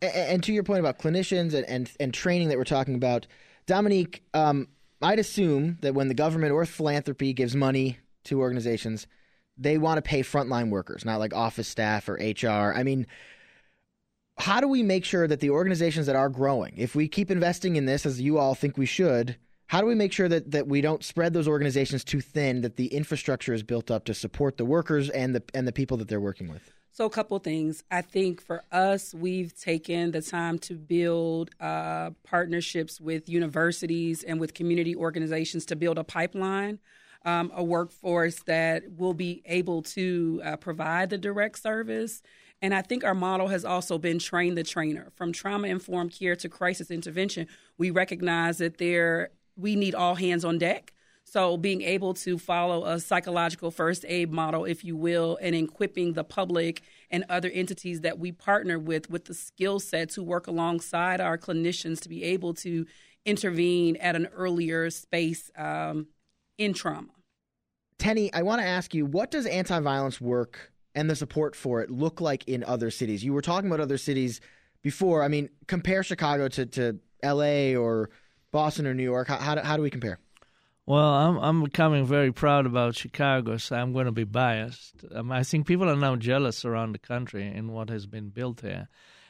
And, 0.03 0.13
and 0.13 0.43
to 0.45 0.53
your 0.53 0.63
point 0.63 0.81
about 0.81 0.99
clinicians 0.99 1.55
and, 1.55 1.65
and, 1.65 1.91
and, 1.99 2.13
training 2.13 2.49
that 2.49 2.59
we're 2.59 2.65
talking 2.65 2.97
about, 2.97 3.27
Dominique, 3.65 4.23
um, 4.35 4.69
I'd 5.01 5.19
assume 5.19 5.79
that 5.81 5.95
when 5.95 6.09
the 6.09 6.15
government 6.15 6.53
or 6.53 6.67
philanthropy 6.67 7.33
gives 7.33 7.57
money 7.57 7.97
to 8.25 8.41
organizations– 8.41 9.07
they 9.57 9.79
want 9.79 9.99
to 9.99 10.03
pay 10.03 10.23
frontline 10.23 10.71
workers, 10.71 11.05
not 11.05 11.19
like 11.19 11.35
office 11.35 11.69
staff 11.69 12.09
or 12.09 12.15
HR. 12.15 12.75
I 12.75 12.83
mean, 12.83 13.07
how 14.39 14.61
do 14.61 14.69
we 14.69 14.83
make 14.83 15.05
sure 15.05 15.29
that 15.29 15.41
the 15.41 15.51
organizations 15.51 16.07
that 16.07 16.17
are 16.17 16.29
growing, 16.29 16.75
if 16.77 16.95
we 16.95 17.09
keep 17.09 17.31
investing 17.31 17.77
in 17.77 17.85
this 17.85 18.07
as 18.07 18.21
you 18.21 18.39
all 18.39 18.55
think 18.55 18.77
we 18.77 18.87
should, 18.87 19.37
how 19.67 19.81
do 19.81 19.87
we 19.87 19.95
make 19.95 20.13
sure 20.13 20.29
that, 20.29 20.51
that 20.51 20.67
we 20.67 20.81
don't 20.81 21.05
spread 21.05 21.33
those 21.33 21.49
organizations 21.49 22.05
too 22.05 22.21
thin, 22.21 22.61
that 22.63 22.77
the 22.77 22.89
infrastructure 22.89 23.55
is 23.55 23.63
built 23.63 23.91
up 23.91 24.05
to 24.05 24.15
support 24.15 24.57
the 24.57 24.65
workers 24.65 25.09
and 25.11 25.35
the 25.35 25.43
and 25.55 25.67
the 25.67 25.73
people 25.73 25.97
that 25.97 26.09
they're 26.09 26.21
working 26.21 26.49
with? 26.49 26.73
So, 26.91 27.07
a 27.07 27.11
couple 27.11 27.39
things. 27.39 27.83
I 27.91 28.03
think 28.03 28.43
for 28.43 28.65
us, 28.71 29.15
we've 29.15 29.59
taken 29.59 30.11
the 30.11 30.21
time 30.21 30.59
to 30.61 30.75
build 30.75 31.51
uh, 31.59 32.11
partnerships 32.23 33.01
with 33.01 33.31
universities 33.31 34.23
and 34.23 34.39
with 34.39 34.53
community 34.53 34.95
organizations 34.95 35.65
to 35.67 35.77
build 35.77 35.97
a 35.97 36.05
pipeline 36.05 36.79
um, 37.25 37.53
a 37.55 37.63
workforce 37.63 38.43
that 38.45 38.83
will 38.97 39.15
be 39.15 39.43
able 39.47 39.83
to 39.83 40.41
uh, 40.45 40.57
provide 40.57 41.11
the 41.11 41.19
direct 41.19 41.59
service. 41.59 42.23
And 42.61 42.73
I 42.73 42.83
think 42.83 43.05
our 43.05 43.15
model 43.15 43.49
has 43.49 43.65
also 43.65 43.99
been 43.99 44.19
train 44.19 44.55
the 44.55 44.63
trainer. 44.63 45.11
From 45.17 45.33
trauma 45.33 45.69
informed 45.69 46.13
care 46.13 46.37
to 46.37 46.49
crisis 46.49 46.91
intervention, 46.91 47.49
we 47.77 47.91
recognize 47.91 48.59
that 48.59 48.79
there 48.79 49.31
we 49.57 49.77
need 49.77 49.95
all 49.95 50.15
hands 50.15 50.45
on 50.45 50.59
deck. 50.59 50.93
So, 51.25 51.57
being 51.57 51.83
able 51.83 52.15
to 52.15 52.37
follow 52.37 52.85
a 52.85 52.99
psychological 53.01 53.71
first 53.71 54.05
aid 54.09 54.31
model, 54.33 54.65
if 54.65 54.85
you 54.85 54.97
will, 54.97 55.39
and 55.41 55.55
equipping 55.55 56.13
the 56.13 56.25
public 56.25 56.83
and 57.11 57.25
other 57.29 57.49
entities 57.49 58.01
that 58.03 58.19
we 58.19 58.33
partner 58.33 58.79
with 58.79 59.09
with 59.09 59.27
the 59.27 59.35
skill 59.35 59.79
sets 59.81 60.15
who 60.15 60.25
work 60.25 60.47
alongside 60.47 61.21
our 61.21 61.39
clinicians 61.39 62.01
to 62.01 62.09
be 62.09 62.25
able 62.25 62.55
to 62.55 62.87
intervene 63.25 63.97
at 63.97 64.17
an 64.17 64.27
earlier 64.35 64.91
space 64.91 65.51
um, 65.57 66.09
in 66.59 66.73
trauma. 66.73 67.09
Teny, 67.99 68.31
I 68.33 68.43
want 68.43 68.61
to 68.61 68.67
ask 68.67 68.95
you, 68.95 69.07
what 69.07 69.31
does 69.31 69.47
anti-violence 69.47 70.21
work 70.21 70.73
and 70.95 71.09
the 71.09 71.17
support 71.17 71.55
for 71.55 71.81
it 71.81 71.91
look 71.91 72.21
like 72.21 72.49
in 72.49 72.65
other 72.65 72.91
cities? 72.91 73.25
You 73.25 73.33
were 73.33 73.43
talking 73.43 73.69
about 73.69 73.81
other 73.81 73.99
cities 73.99 74.41
before. 74.83 75.23
I 75.23 75.29
mean, 75.29 75.49
compare 75.67 76.03
Chicago 76.03 76.49
to, 76.49 76.67
to 76.67 76.99
L.A. 77.23 77.77
or 77.77 78.11
Boston 78.51 78.87
or 78.87 78.95
New 78.95 79.05
York? 79.05 79.29
How, 79.29 79.37
how, 79.37 79.55
do, 79.55 79.61
how 79.61 79.77
do 79.77 79.83
we 79.83 79.91
compare? 79.91 80.19
Well, 80.85 81.15
I'm 81.15 81.39
I'm 81.39 81.63
becoming 81.63 82.05
very 82.05 82.33
proud 82.33 82.67
about 82.67 82.97
Chicago, 82.97 83.57
so 83.57 83.77
I'm 83.77 83.93
going 83.93 84.07
to 84.07 84.13
be 84.13 84.25
biased. 84.25 85.05
Um, 85.15 85.31
I 85.31 85.45
think 85.45 85.67
people 85.67 85.89
are 85.89 85.95
now 85.95 86.17
jealous 86.17 86.65
around 86.65 86.93
the 86.93 86.99
country 86.99 87.47
in 87.47 87.71
what 87.71 87.89
has 87.89 88.07
been 88.07 88.31
built 88.31 88.63
here. 88.63 88.89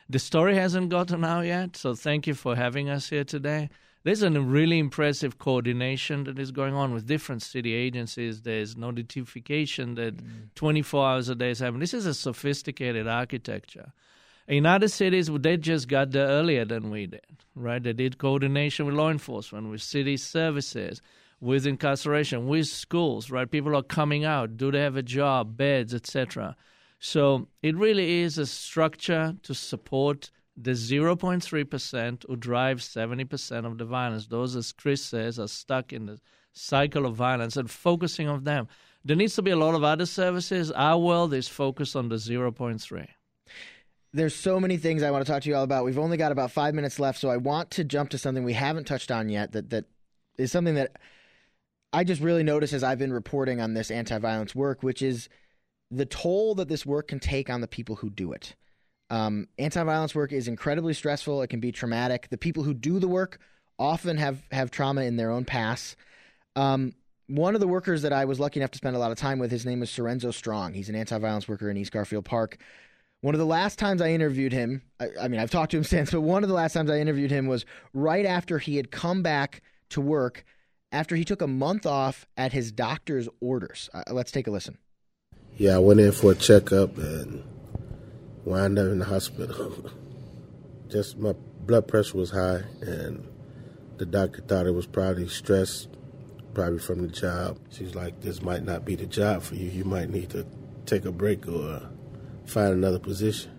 The 0.08 0.18
story 0.18 0.56
hasn't 0.56 0.88
gotten 0.88 1.24
out 1.24 1.44
yet, 1.44 1.76
so 1.76 1.94
thank 1.94 2.26
you 2.26 2.34
for 2.34 2.56
having 2.56 2.88
us 2.88 3.10
here 3.10 3.24
today. 3.24 3.68
There's 4.04 4.22
a 4.22 4.30
really 4.30 4.78
impressive 4.78 5.38
coordination 5.38 6.24
that 6.24 6.38
is 6.38 6.50
going 6.50 6.74
on 6.74 6.92
with 6.92 7.06
different 7.06 7.42
city 7.42 7.72
agencies. 7.72 8.42
There's 8.42 8.76
notification 8.76 9.94
that 9.94 10.16
mm. 10.16 10.54
24 10.56 11.06
hours 11.06 11.28
a 11.28 11.34
day 11.36 11.50
is 11.50 11.60
happening. 11.60 11.80
This 11.80 11.94
is 11.94 12.06
a 12.06 12.14
sophisticated 12.14 13.06
architecture. 13.06 13.92
In 14.48 14.66
other 14.66 14.88
cities, 14.88 15.30
they 15.32 15.56
just 15.56 15.86
got 15.86 16.10
there 16.10 16.26
earlier 16.26 16.64
than 16.64 16.90
we 16.90 17.06
did, 17.06 17.20
right? 17.54 17.82
They 17.82 17.92
did 17.92 18.18
coordination 18.18 18.86
with 18.86 18.96
law 18.96 19.08
enforcement, 19.08 19.70
with 19.70 19.82
city 19.82 20.16
services, 20.16 21.00
with 21.40 21.64
incarceration, 21.64 22.48
with 22.48 22.66
schools, 22.66 23.30
right? 23.30 23.48
People 23.48 23.76
are 23.76 23.84
coming 23.84 24.24
out. 24.24 24.56
Do 24.56 24.72
they 24.72 24.80
have 24.80 24.96
a 24.96 25.02
job, 25.02 25.56
beds, 25.56 25.94
etc.? 25.94 26.56
So 26.98 27.48
it 27.62 27.76
really 27.76 28.20
is 28.20 28.36
a 28.36 28.46
structure 28.46 29.36
to 29.42 29.54
support 29.54 30.30
the 30.62 30.72
0.3% 30.72 32.24
who 32.28 32.36
drive 32.36 32.78
70% 32.78 33.66
of 33.66 33.78
the 33.78 33.84
violence. 33.84 34.26
Those, 34.26 34.54
as 34.54 34.72
Chris 34.72 35.04
says, 35.04 35.38
are 35.38 35.48
stuck 35.48 35.92
in 35.92 36.06
the 36.06 36.20
cycle 36.52 37.06
of 37.06 37.16
violence 37.16 37.56
and 37.56 37.70
focusing 37.70 38.28
on 38.28 38.44
them. 38.44 38.68
There 39.04 39.16
needs 39.16 39.34
to 39.34 39.42
be 39.42 39.50
a 39.50 39.56
lot 39.56 39.74
of 39.74 39.82
other 39.82 40.06
services. 40.06 40.70
Our 40.70 40.98
world 40.98 41.34
is 41.34 41.48
focused 41.48 41.96
on 41.96 42.08
the 42.08 42.16
0.3 42.16 43.08
there's 44.14 44.34
so 44.34 44.60
many 44.60 44.76
things 44.76 45.02
I 45.02 45.10
want 45.10 45.24
to 45.24 45.32
talk 45.32 45.42
to 45.42 45.48
you 45.48 45.56
all 45.56 45.62
about. 45.62 45.84
We've 45.84 45.98
only 45.98 46.16
got 46.16 46.32
about 46.32 46.50
five 46.50 46.74
minutes 46.74 46.98
left, 46.98 47.18
so 47.18 47.30
I 47.30 47.38
want 47.38 47.70
to 47.72 47.84
jump 47.84 48.10
to 48.10 48.18
something 48.18 48.44
we 48.44 48.52
haven't 48.52 48.86
touched 48.86 49.10
on 49.10 49.28
yet. 49.28 49.52
That 49.52 49.70
that 49.70 49.86
is 50.36 50.52
something 50.52 50.74
that 50.74 50.98
I 51.92 52.04
just 52.04 52.20
really 52.20 52.42
notice 52.42 52.72
as 52.72 52.84
I've 52.84 52.98
been 52.98 53.12
reporting 53.12 53.60
on 53.60 53.74
this 53.74 53.90
anti-violence 53.90 54.54
work, 54.54 54.82
which 54.82 55.02
is 55.02 55.28
the 55.90 56.06
toll 56.06 56.54
that 56.56 56.68
this 56.68 56.86
work 56.86 57.08
can 57.08 57.20
take 57.20 57.50
on 57.50 57.60
the 57.60 57.68
people 57.68 57.96
who 57.96 58.10
do 58.10 58.32
it. 58.32 58.54
Um, 59.12 59.46
anti-violence 59.58 60.14
work 60.14 60.32
is 60.32 60.48
incredibly 60.48 60.94
stressful. 60.94 61.42
It 61.42 61.48
can 61.48 61.60
be 61.60 61.70
traumatic. 61.70 62.28
The 62.30 62.38
people 62.38 62.62
who 62.62 62.72
do 62.72 62.98
the 62.98 63.08
work 63.08 63.38
often 63.78 64.16
have 64.16 64.42
have 64.50 64.70
trauma 64.70 65.02
in 65.02 65.16
their 65.16 65.30
own 65.30 65.44
past. 65.44 65.96
Um, 66.56 66.94
one 67.26 67.54
of 67.54 67.60
the 67.60 67.68
workers 67.68 68.02
that 68.02 68.12
I 68.14 68.24
was 68.24 68.40
lucky 68.40 68.58
enough 68.58 68.70
to 68.70 68.78
spend 68.78 68.96
a 68.96 68.98
lot 68.98 69.12
of 69.12 69.18
time 69.18 69.38
with, 69.38 69.50
his 69.50 69.66
name 69.66 69.82
is 69.82 69.90
Sorenzo 69.90 70.30
Strong. 70.30 70.72
He's 70.72 70.88
an 70.88 70.94
anti-violence 70.94 71.46
worker 71.46 71.70
in 71.70 71.76
East 71.76 71.92
Garfield 71.92 72.24
Park. 72.24 72.56
One 73.20 73.34
of 73.34 73.38
the 73.38 73.46
last 73.46 73.78
times 73.78 74.00
I 74.00 74.08
interviewed 74.08 74.52
him, 74.52 74.80
I, 74.98 75.08
I 75.20 75.28
mean, 75.28 75.40
I've 75.40 75.50
talked 75.50 75.72
to 75.72 75.76
him 75.76 75.84
since, 75.94 76.10
but 76.10 76.22
one 76.22 76.42
of 76.42 76.48
the 76.48 76.54
last 76.54 76.72
times 76.72 76.90
I 76.90 76.98
interviewed 76.98 77.30
him 77.30 77.46
was 77.46 77.66
right 77.92 78.24
after 78.24 78.58
he 78.58 78.76
had 78.76 78.90
come 78.90 79.22
back 79.22 79.60
to 79.90 80.00
work 80.00 80.42
after 80.90 81.16
he 81.16 81.24
took 81.24 81.42
a 81.42 81.46
month 81.46 81.84
off 81.84 82.26
at 82.38 82.54
his 82.54 82.72
doctor's 82.72 83.28
orders. 83.42 83.90
Uh, 83.92 84.04
let's 84.10 84.32
take 84.32 84.46
a 84.46 84.50
listen. 84.50 84.78
Yeah, 85.58 85.76
I 85.76 85.78
went 85.80 86.00
in 86.00 86.12
for 86.12 86.32
a 86.32 86.34
checkup 86.34 86.96
and 86.96 87.44
wound 88.44 88.78
up 88.78 88.86
in 88.86 88.98
the 88.98 89.04
hospital. 89.04 89.90
Just 90.88 91.18
my 91.18 91.34
blood 91.60 91.88
pressure 91.88 92.18
was 92.18 92.30
high, 92.30 92.62
and 92.80 93.26
the 93.96 94.06
doctor 94.06 94.42
thought 94.42 94.66
it 94.66 94.72
was 94.72 94.86
probably 94.86 95.28
stress, 95.28 95.86
probably 96.54 96.78
from 96.78 97.02
the 97.02 97.08
job. 97.08 97.58
She's 97.70 97.94
like, 97.94 98.20
"This 98.20 98.42
might 98.42 98.64
not 98.64 98.84
be 98.84 98.94
the 98.94 99.06
job 99.06 99.42
for 99.42 99.54
you. 99.54 99.70
You 99.70 99.84
might 99.84 100.10
need 100.10 100.30
to 100.30 100.46
take 100.86 101.04
a 101.04 101.12
break 101.12 101.48
or 101.48 101.88
find 102.44 102.72
another 102.72 102.98
position." 102.98 103.50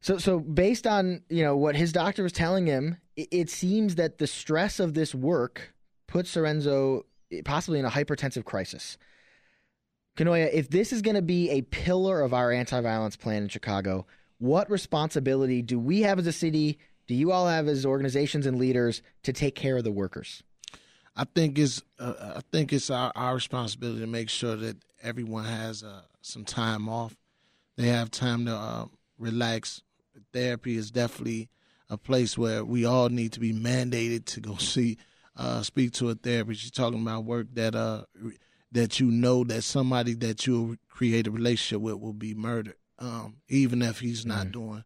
So, 0.00 0.18
so 0.18 0.38
based 0.38 0.86
on 0.86 1.22
you 1.28 1.42
know 1.42 1.56
what 1.56 1.74
his 1.74 1.92
doctor 1.92 2.22
was 2.22 2.32
telling 2.32 2.66
him, 2.66 2.98
it, 3.16 3.28
it 3.30 3.50
seems 3.50 3.96
that 3.96 4.18
the 4.18 4.26
stress 4.26 4.78
of 4.78 4.94
this 4.94 5.14
work 5.14 5.74
put 6.06 6.26
Sorenzo 6.26 7.04
possibly 7.44 7.78
in 7.78 7.84
a 7.84 7.90
hypertensive 7.90 8.44
crisis. 8.44 8.96
Kanoya, 10.18 10.50
if 10.52 10.68
this 10.68 10.92
is 10.92 11.00
going 11.00 11.14
to 11.14 11.22
be 11.22 11.48
a 11.50 11.62
pillar 11.62 12.20
of 12.22 12.34
our 12.34 12.50
anti 12.50 12.80
violence 12.80 13.16
plan 13.16 13.44
in 13.44 13.48
Chicago, 13.48 14.04
what 14.38 14.68
responsibility 14.68 15.62
do 15.62 15.78
we 15.78 16.02
have 16.02 16.18
as 16.18 16.26
a 16.26 16.32
city? 16.32 16.78
Do 17.06 17.14
you 17.14 17.30
all 17.30 17.46
have 17.46 17.68
as 17.68 17.86
organizations 17.86 18.44
and 18.44 18.58
leaders 18.58 19.00
to 19.22 19.32
take 19.32 19.54
care 19.54 19.76
of 19.76 19.84
the 19.84 19.92
workers? 19.92 20.42
I 21.16 21.24
think 21.24 21.56
it's 21.56 21.82
uh, 22.00 22.34
I 22.36 22.40
think 22.50 22.72
it's 22.72 22.90
our, 22.90 23.12
our 23.14 23.34
responsibility 23.34 24.00
to 24.00 24.08
make 24.08 24.28
sure 24.28 24.56
that 24.56 24.76
everyone 25.02 25.44
has 25.44 25.84
uh, 25.84 26.02
some 26.20 26.44
time 26.44 26.88
off. 26.88 27.16
They 27.76 27.86
have 27.86 28.10
time 28.10 28.44
to 28.46 28.54
uh, 28.54 28.86
relax. 29.18 29.82
Therapy 30.32 30.76
is 30.76 30.90
definitely 30.90 31.48
a 31.88 31.96
place 31.96 32.36
where 32.36 32.64
we 32.64 32.84
all 32.84 33.08
need 33.08 33.32
to 33.34 33.40
be 33.40 33.52
mandated 33.52 34.24
to 34.26 34.40
go 34.40 34.56
see, 34.58 34.98
uh, 35.36 35.62
speak 35.62 35.92
to 35.92 36.10
a 36.10 36.16
therapist. 36.16 36.64
You're 36.64 36.70
talking 36.70 37.02
about 37.02 37.24
work 37.24 37.46
that 37.54 37.76
uh, 37.76 38.02
that 38.72 39.00
you 39.00 39.10
know 39.10 39.44
that 39.44 39.62
somebody 39.62 40.14
that 40.14 40.46
you'll 40.46 40.76
create 40.88 41.26
a 41.26 41.30
relationship 41.30 41.80
with 41.80 42.00
will 42.00 42.12
be 42.12 42.34
murdered, 42.34 42.76
um, 42.98 43.36
even 43.48 43.82
if 43.82 44.00
he's 44.00 44.26
not 44.26 44.48
mm-hmm. 44.48 44.50
doing, 44.50 44.84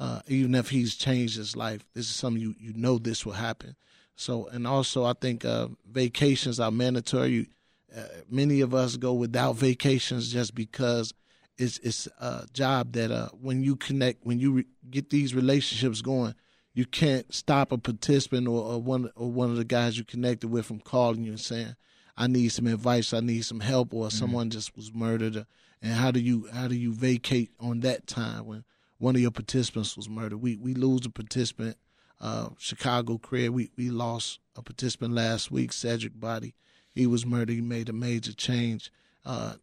uh, 0.00 0.20
even 0.26 0.54
if 0.54 0.70
he's 0.70 0.94
changed 0.94 1.36
his 1.36 1.56
life. 1.56 1.84
This 1.94 2.08
is 2.08 2.14
something 2.14 2.40
you 2.40 2.54
you 2.58 2.72
know 2.74 2.98
this 2.98 3.26
will 3.26 3.34
happen. 3.34 3.76
So, 4.16 4.46
and 4.48 4.66
also 4.66 5.04
I 5.04 5.12
think 5.12 5.44
uh, 5.44 5.68
vacations 5.88 6.58
are 6.58 6.70
mandatory. 6.70 7.48
Uh, 7.94 8.02
many 8.28 8.60
of 8.60 8.74
us 8.74 8.96
go 8.96 9.12
without 9.12 9.56
vacations 9.56 10.32
just 10.32 10.54
because 10.54 11.12
it's 11.56 11.78
it's 11.78 12.06
a 12.20 12.46
job 12.52 12.92
that 12.92 13.10
uh, 13.10 13.28
when 13.40 13.62
you 13.62 13.76
connect, 13.76 14.24
when 14.24 14.38
you 14.38 14.52
re- 14.52 14.66
get 14.90 15.10
these 15.10 15.34
relationships 15.34 16.00
going, 16.02 16.34
you 16.72 16.86
can't 16.86 17.32
stop 17.34 17.72
a 17.72 17.78
participant 17.78 18.46
or, 18.46 18.62
or 18.62 18.80
one 18.80 19.10
or 19.16 19.30
one 19.30 19.50
of 19.50 19.56
the 19.56 19.64
guys 19.64 19.98
you 19.98 20.04
connected 20.04 20.48
with 20.48 20.66
from 20.66 20.80
calling 20.80 21.24
you 21.24 21.32
and 21.32 21.40
saying, 21.40 21.74
I 22.20 22.26
need 22.26 22.48
some 22.48 22.66
advice, 22.66 23.14
I 23.14 23.20
need 23.20 23.44
some 23.44 23.60
help, 23.60 23.94
or 23.94 24.06
mm-hmm. 24.06 24.18
someone 24.18 24.50
just 24.50 24.74
was 24.76 24.92
murdered. 24.92 25.46
And 25.80 25.94
how 25.94 26.10
do 26.10 26.18
you 26.18 26.48
how 26.52 26.66
do 26.66 26.74
you 26.74 26.92
vacate 26.92 27.52
on 27.60 27.80
that 27.80 28.08
time 28.08 28.44
when 28.44 28.64
one 28.98 29.14
of 29.14 29.22
your 29.22 29.30
participants 29.30 29.96
was 29.96 30.08
murdered? 30.08 30.38
We 30.38 30.56
we 30.56 30.74
lose 30.74 31.06
a 31.06 31.10
participant. 31.10 31.76
Uh, 32.20 32.48
Chicago 32.58 33.16
career, 33.16 33.52
we 33.52 33.70
we 33.76 33.90
lost 33.90 34.40
a 34.56 34.62
participant 34.62 35.14
last 35.14 35.52
week, 35.52 35.72
Cedric 35.72 36.18
Body. 36.18 36.56
He 36.92 37.06
was 37.06 37.24
murdered. 37.24 37.50
He 37.50 37.60
made 37.60 37.88
a 37.88 37.92
major 37.92 38.32
change. 38.32 38.90
Uh, 39.24 39.54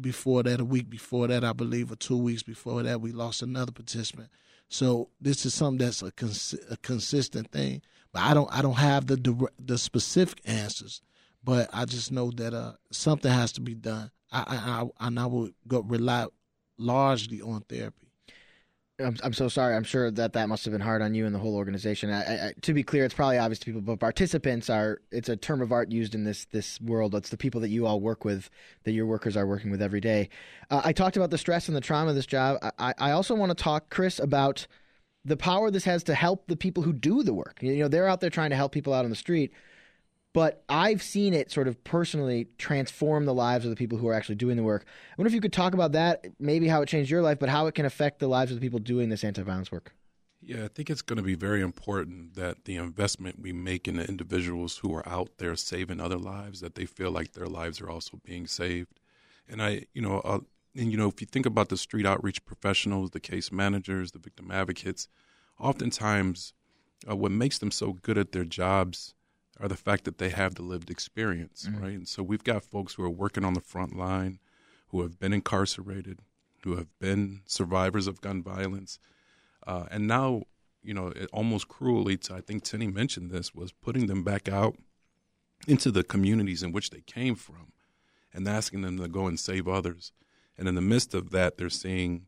before 0.00 0.42
that, 0.44 0.60
a 0.60 0.64
week 0.64 0.88
before 0.88 1.28
that, 1.28 1.44
I 1.44 1.52
believe, 1.52 1.92
or 1.92 1.96
two 1.96 2.16
weeks 2.16 2.42
before 2.42 2.82
that, 2.82 3.02
we 3.02 3.12
lost 3.12 3.42
another 3.42 3.72
participant. 3.72 4.30
So 4.70 5.10
this 5.20 5.44
is 5.44 5.52
something 5.52 5.84
that's 5.84 6.00
a, 6.00 6.10
cons- 6.12 6.54
a 6.70 6.78
consistent 6.78 7.52
thing. 7.52 7.82
But 8.10 8.22
I 8.22 8.32
don't 8.32 8.48
I 8.50 8.62
don't 8.62 8.78
have 8.78 9.06
the 9.06 9.48
the 9.58 9.76
specific 9.76 10.40
answers 10.46 11.02
but 11.42 11.68
I 11.72 11.84
just 11.84 12.12
know 12.12 12.30
that 12.32 12.54
uh, 12.54 12.72
something 12.90 13.30
has 13.30 13.52
to 13.52 13.60
be 13.60 13.74
done. 13.74 14.10
I, 14.32 14.44
I, 15.00 15.06
and 15.06 15.18
I 15.18 15.26
will 15.26 15.50
go 15.66 15.80
rely 15.80 16.26
largely 16.78 17.40
on 17.40 17.62
therapy. 17.62 18.06
I'm, 19.00 19.16
I'm 19.22 19.32
so 19.32 19.48
sorry. 19.48 19.74
I'm 19.74 19.84
sure 19.84 20.10
that 20.10 20.34
that 20.34 20.48
must 20.48 20.64
have 20.64 20.72
been 20.72 20.80
hard 20.80 21.02
on 21.02 21.14
you 21.14 21.26
and 21.26 21.34
the 21.34 21.38
whole 21.38 21.56
organization. 21.56 22.10
I, 22.10 22.48
I, 22.48 22.52
to 22.60 22.74
be 22.74 22.82
clear, 22.82 23.04
it's 23.04 23.14
probably 23.14 23.38
obvious 23.38 23.58
to 23.60 23.64
people, 23.66 23.80
but 23.80 23.98
participants 23.98 24.68
are. 24.68 25.00
It's 25.10 25.28
a 25.28 25.36
term 25.36 25.62
of 25.62 25.72
art 25.72 25.90
used 25.90 26.14
in 26.14 26.24
this 26.24 26.44
this 26.46 26.80
world. 26.80 27.14
It's 27.14 27.30
the 27.30 27.36
people 27.36 27.60
that 27.62 27.70
you 27.70 27.86
all 27.86 28.00
work 28.00 28.24
with, 28.24 28.50
that 28.84 28.92
your 28.92 29.06
workers 29.06 29.36
are 29.36 29.46
working 29.46 29.70
with 29.70 29.82
every 29.82 30.00
day. 30.00 30.28
Uh, 30.70 30.82
I 30.84 30.92
talked 30.92 31.16
about 31.16 31.30
the 31.30 31.38
stress 31.38 31.68
and 31.68 31.76
the 31.76 31.80
trauma 31.80 32.10
of 32.10 32.16
this 32.16 32.26
job. 32.26 32.58
I, 32.78 32.94
I 32.98 33.10
also 33.12 33.34
want 33.34 33.56
to 33.56 33.62
talk, 33.62 33.90
Chris, 33.90 34.18
about 34.18 34.66
the 35.24 35.36
power 35.36 35.70
this 35.70 35.84
has 35.84 36.02
to 36.04 36.14
help 36.14 36.46
the 36.46 36.56
people 36.56 36.82
who 36.82 36.92
do 36.92 37.22
the 37.22 37.34
work. 37.34 37.58
You 37.62 37.76
know, 37.76 37.88
they're 37.88 38.08
out 38.08 38.20
there 38.20 38.30
trying 38.30 38.50
to 38.50 38.56
help 38.56 38.72
people 38.72 38.92
out 38.92 39.04
on 39.04 39.10
the 39.10 39.16
street 39.16 39.52
but 40.32 40.62
I've 40.68 41.02
seen 41.02 41.34
it 41.34 41.50
sort 41.50 41.66
of 41.66 41.82
personally 41.82 42.48
transform 42.58 43.24
the 43.24 43.34
lives 43.34 43.64
of 43.64 43.70
the 43.70 43.76
people 43.76 43.98
who 43.98 44.08
are 44.08 44.14
actually 44.14 44.36
doing 44.36 44.56
the 44.56 44.62
work. 44.62 44.84
I 44.86 45.14
wonder 45.18 45.28
if 45.28 45.34
you 45.34 45.40
could 45.40 45.52
talk 45.52 45.74
about 45.74 45.92
that, 45.92 46.26
maybe 46.38 46.68
how 46.68 46.82
it 46.82 46.88
changed 46.88 47.10
your 47.10 47.22
life, 47.22 47.38
but 47.38 47.48
how 47.48 47.66
it 47.66 47.74
can 47.74 47.84
affect 47.84 48.20
the 48.20 48.28
lives 48.28 48.52
of 48.52 48.60
the 48.60 48.64
people 48.64 48.78
doing 48.78 49.08
this 49.08 49.24
anti 49.24 49.42
violence 49.42 49.72
work. 49.72 49.92
Yeah, 50.42 50.64
I 50.64 50.68
think 50.68 50.88
it's 50.88 51.02
going 51.02 51.18
to 51.18 51.22
be 51.22 51.34
very 51.34 51.60
important 51.60 52.34
that 52.34 52.64
the 52.64 52.76
investment 52.76 53.40
we 53.40 53.52
make 53.52 53.86
in 53.86 53.96
the 53.96 54.08
individuals 54.08 54.78
who 54.78 54.94
are 54.94 55.06
out 55.06 55.30
there 55.36 55.54
saving 55.54 56.00
other 56.00 56.16
lives, 56.16 56.60
that 56.60 56.76
they 56.76 56.86
feel 56.86 57.10
like 57.10 57.32
their 57.32 57.46
lives 57.46 57.80
are 57.80 57.90
also 57.90 58.20
being 58.24 58.46
saved. 58.46 59.00
And 59.48 59.62
I, 59.62 59.86
you 59.92 60.00
know, 60.00 60.20
uh, 60.20 60.40
and 60.74 60.90
you 60.90 60.96
know, 60.96 61.08
if 61.08 61.20
you 61.20 61.26
think 61.26 61.44
about 61.44 61.68
the 61.68 61.76
street 61.76 62.06
outreach 62.06 62.44
professionals, 62.46 63.10
the 63.10 63.20
case 63.20 63.52
managers, 63.52 64.12
the 64.12 64.18
victim 64.18 64.50
advocates, 64.50 65.08
oftentimes 65.58 66.54
uh, 67.08 67.16
what 67.16 67.32
makes 67.32 67.58
them 67.58 67.70
so 67.70 67.92
good 67.92 68.16
at 68.16 68.32
their 68.32 68.44
jobs 68.44 69.14
are 69.60 69.68
the 69.68 69.76
fact 69.76 70.04
that 70.04 70.18
they 70.18 70.30
have 70.30 70.54
the 70.54 70.62
lived 70.62 70.90
experience, 70.90 71.66
mm-hmm. 71.68 71.82
right? 71.82 71.92
And 71.92 72.08
so 72.08 72.22
we've 72.22 72.44
got 72.44 72.64
folks 72.64 72.94
who 72.94 73.04
are 73.04 73.10
working 73.10 73.44
on 73.44 73.54
the 73.54 73.60
front 73.60 73.96
line, 73.96 74.38
who 74.88 75.02
have 75.02 75.18
been 75.18 75.32
incarcerated, 75.32 76.20
who 76.64 76.76
have 76.76 76.88
been 76.98 77.42
survivors 77.46 78.06
of 78.06 78.20
gun 78.20 78.42
violence, 78.42 78.98
uh, 79.66 79.84
and 79.90 80.06
now, 80.06 80.42
you 80.82 80.94
know, 80.94 81.08
it, 81.08 81.28
almost 81.32 81.68
cruelly, 81.68 82.16
to, 82.16 82.34
I 82.34 82.40
think 82.40 82.64
Teny 82.64 82.92
mentioned 82.92 83.30
this, 83.30 83.54
was 83.54 83.72
putting 83.72 84.06
them 84.06 84.24
back 84.24 84.48
out 84.48 84.76
into 85.68 85.90
the 85.90 86.02
communities 86.02 86.62
in 86.62 86.72
which 86.72 86.90
they 86.90 87.02
came 87.02 87.34
from, 87.34 87.72
and 88.32 88.48
asking 88.48 88.80
them 88.80 88.98
to 88.98 89.08
go 89.08 89.26
and 89.26 89.38
save 89.38 89.68
others. 89.68 90.12
And 90.56 90.66
in 90.68 90.74
the 90.74 90.80
midst 90.80 91.14
of 91.14 91.30
that, 91.30 91.58
they're 91.58 91.68
seeing, 91.70 92.26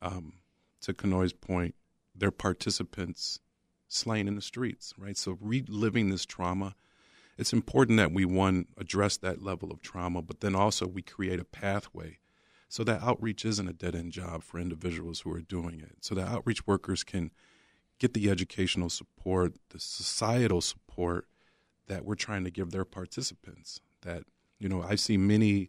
um, 0.00 0.34
to 0.80 0.92
Kanoya's 0.92 1.32
point, 1.32 1.76
their 2.14 2.32
participants 2.32 3.38
slain 3.92 4.28
in 4.28 4.34
the 4.34 4.42
streets, 4.42 4.94
right? 4.98 5.16
So 5.16 5.38
reliving 5.40 6.10
this 6.10 6.24
trauma, 6.24 6.74
it's 7.38 7.52
important 7.52 7.98
that 7.98 8.12
we 8.12 8.24
one 8.24 8.66
address 8.76 9.16
that 9.18 9.42
level 9.42 9.70
of 9.70 9.80
trauma, 9.80 10.22
but 10.22 10.40
then 10.40 10.54
also 10.54 10.86
we 10.86 11.02
create 11.02 11.40
a 11.40 11.44
pathway 11.44 12.18
so 12.68 12.82
that 12.84 13.02
outreach 13.02 13.44
isn't 13.44 13.68
a 13.68 13.72
dead 13.74 13.94
end 13.94 14.12
job 14.12 14.42
for 14.42 14.58
individuals 14.58 15.20
who 15.20 15.32
are 15.32 15.42
doing 15.42 15.80
it. 15.80 15.96
So 16.00 16.14
that 16.14 16.28
outreach 16.28 16.66
workers 16.66 17.04
can 17.04 17.30
get 17.98 18.14
the 18.14 18.30
educational 18.30 18.88
support, 18.88 19.54
the 19.68 19.78
societal 19.78 20.60
support 20.60 21.26
that 21.86 22.04
we're 22.04 22.14
trying 22.14 22.44
to 22.44 22.50
give 22.50 22.70
their 22.70 22.86
participants. 22.86 23.80
That, 24.00 24.24
you 24.58 24.68
know, 24.70 24.82
I 24.82 24.94
see 24.94 25.18
many 25.18 25.68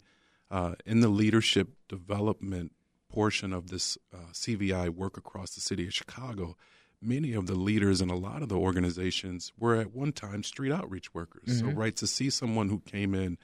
uh, 0.49 0.75
in 0.85 1.01
the 1.01 1.09
leadership 1.09 1.69
development 1.89 2.71
portion 3.09 3.51
of 3.51 3.69
this 3.69 3.97
uh, 4.13 4.31
CVI 4.31 4.89
work 4.89 5.17
across 5.17 5.55
the 5.55 5.61
city 5.61 5.85
of 5.85 5.93
Chicago. 5.93 6.55
Many 7.03 7.33
of 7.33 7.47
the 7.47 7.55
leaders 7.55 8.01
and 8.01 8.09
a 8.09 8.15
lot 8.15 8.41
of 8.41 8.49
the 8.49 8.55
organizations 8.55 9.51
were 9.59 9.75
at 9.75 9.93
one 9.93 10.11
time 10.13 10.43
street 10.43 10.71
outreach 10.71 11.13
workers. 11.13 11.49
Mm-hmm. 11.49 11.69
So, 11.69 11.75
right, 11.75 11.95
to 11.97 12.07
see 12.07 12.29
someone 12.29 12.69
who 12.69 12.79
came 12.79 13.13
in 13.13 13.37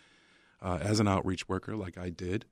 uh, 0.62 0.80
as 0.82 1.00
an 1.00 1.08
outreach 1.08 1.48
worker, 1.50 1.76
like 1.76 1.98
I 1.98 2.10
did, 2.10 2.45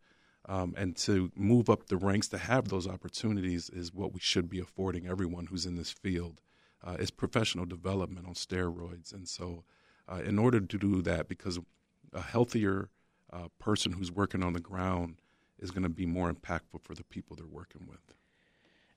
um, 0.48 0.74
and 0.78 0.96
to 0.98 1.32
move 1.36 1.70
up 1.70 1.88
the 1.88 1.98
ranks 1.98 2.28
to 2.30 2.38
have 2.38 2.70
those 2.70 2.88
opportunities 2.88 3.70
is 3.70 3.94
what 3.94 4.14
we 4.14 4.20
should 4.20 4.50
be 4.50 4.60
affording 4.60 5.08
everyone 5.08 5.48
who's 5.48 5.66
in 5.66 5.76
this 5.76 5.92
field. 5.92 6.42
Uh, 6.84 6.96
it's 7.00 7.12
professional 7.12 7.66
development 7.66 8.28
on 8.28 8.34
steroids, 8.34 9.14
and 9.14 9.28
so 9.28 9.64
uh, 10.12 10.22
in 10.24 10.40
order 10.40 10.60
to 10.60 10.78
do 10.78 11.02
that, 11.02 11.28
because 11.28 11.60
a 12.14 12.22
healthier 12.22 12.90
uh, 13.34 13.48
person 13.60 13.92
who's 13.92 14.12
working 14.12 14.44
on 14.44 14.54
the 14.54 14.60
ground 14.60 15.22
is 15.60 15.72
going 15.72 15.84
to 15.84 15.90
be 15.90 16.06
more 16.06 16.32
impactful 16.32 16.82
for 16.82 16.94
the 16.94 17.04
people 17.04 17.36
they're 17.36 17.46
working 17.46 17.86
with. 17.88 18.00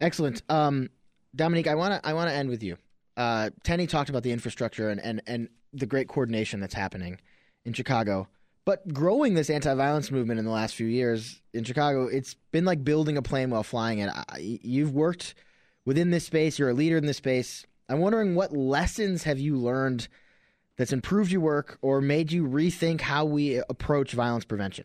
Excellent, 0.01 0.43
um, 0.49 0.89
Dominique. 1.35 1.67
I 1.69 1.75
want 1.75 1.95
to 1.95 2.09
I 2.09 2.13
want 2.13 2.31
to 2.31 2.35
end 2.35 2.49
with 2.49 2.63
you. 2.63 2.77
Uh, 3.17 3.51
Teny 3.65 3.89
talked 3.89 4.11
about 4.11 4.23
the 4.23 4.33
infrastructure 4.33 4.89
and, 4.89 5.01
and 5.01 5.23
and 5.27 5.49
the 5.73 5.87
great 5.87 6.09
coordination 6.09 6.61
that's 6.61 6.75
happening 6.75 7.21
in 7.65 7.73
Chicago. 7.73 8.29
But 8.65 8.93
growing 8.93 9.35
this 9.35 9.51
anti-violence 9.51 10.11
movement 10.11 10.39
in 10.39 10.45
the 10.45 10.51
last 10.51 10.75
few 10.75 10.87
years 10.87 11.41
in 11.55 11.65
Chicago, 11.65 12.07
it's 12.07 12.35
been 12.53 12.65
like 12.65 12.85
building 12.85 13.17
a 13.17 13.23
plane 13.23 13.51
while 13.51 13.63
flying 13.63 13.99
it. 14.01 14.11
You've 14.39 14.93
worked 14.93 15.35
within 15.85 16.11
this 16.11 16.27
space. 16.27 16.59
You're 16.59 16.71
a 16.71 16.75
leader 16.75 16.97
in 16.97 17.07
this 17.07 17.17
space. 17.17 17.65
I'm 17.89 18.01
wondering 18.01 18.35
what 18.35 18.53
lessons 18.53 19.25
have 19.25 19.39
you 19.39 19.57
learned 19.57 20.09
that's 20.77 20.93
improved 20.93 21.33
your 21.33 21.41
work 21.41 21.79
or 21.83 22.01
made 22.01 22.33
you 22.33 22.47
rethink 22.47 23.01
how 23.01 23.25
we 23.25 23.57
approach 23.69 24.13
violence 24.13 24.45
prevention? 24.45 24.85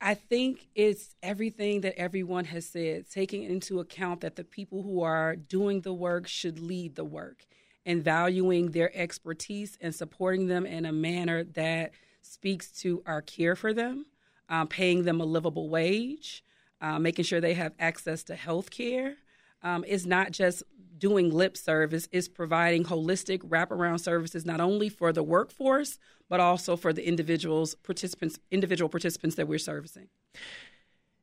I 0.00 0.14
think 0.14 0.68
it's 0.74 1.16
everything 1.22 1.80
that 1.80 1.98
everyone 1.98 2.44
has 2.46 2.66
said, 2.66 3.10
taking 3.10 3.42
into 3.42 3.80
account 3.80 4.20
that 4.20 4.36
the 4.36 4.44
people 4.44 4.82
who 4.82 5.02
are 5.02 5.36
doing 5.36 5.80
the 5.80 5.94
work 5.94 6.28
should 6.28 6.58
lead 6.58 6.96
the 6.96 7.04
work 7.04 7.46
and 7.84 8.04
valuing 8.04 8.72
their 8.72 8.90
expertise 8.96 9.78
and 9.80 9.94
supporting 9.94 10.48
them 10.48 10.66
in 10.66 10.84
a 10.84 10.92
manner 10.92 11.44
that– 11.44 11.92
speaks 12.26 12.70
to 12.70 13.02
our 13.06 13.22
care 13.22 13.56
for 13.56 13.72
them, 13.72 14.06
um, 14.48 14.68
paying 14.68 15.04
them 15.04 15.20
a 15.20 15.24
livable 15.24 15.68
wage, 15.68 16.44
uh, 16.80 16.98
making 16.98 17.24
sure 17.24 17.40
they 17.40 17.54
have 17.54 17.72
access 17.78 18.22
to 18.24 18.34
health 18.34 18.70
care. 18.70 19.16
Um, 19.62 19.84
is 19.84 20.06
not 20.06 20.30
just 20.30 20.62
doing 20.98 21.30
lip 21.30 21.56
service, 21.56 22.08
is 22.12 22.28
providing 22.28 22.84
holistic 22.84 23.40
wraparound 23.40 24.00
services 24.00 24.44
not 24.46 24.60
only 24.60 24.88
for 24.88 25.12
the 25.12 25.22
workforce, 25.22 25.98
but 26.28 26.40
also 26.40 26.76
for 26.76 26.92
the 26.92 27.06
individuals 27.06 27.74
participants 27.74 28.38
individual 28.50 28.88
participants 28.88 29.36
that 29.36 29.48
we're 29.48 29.58
servicing. 29.58 30.08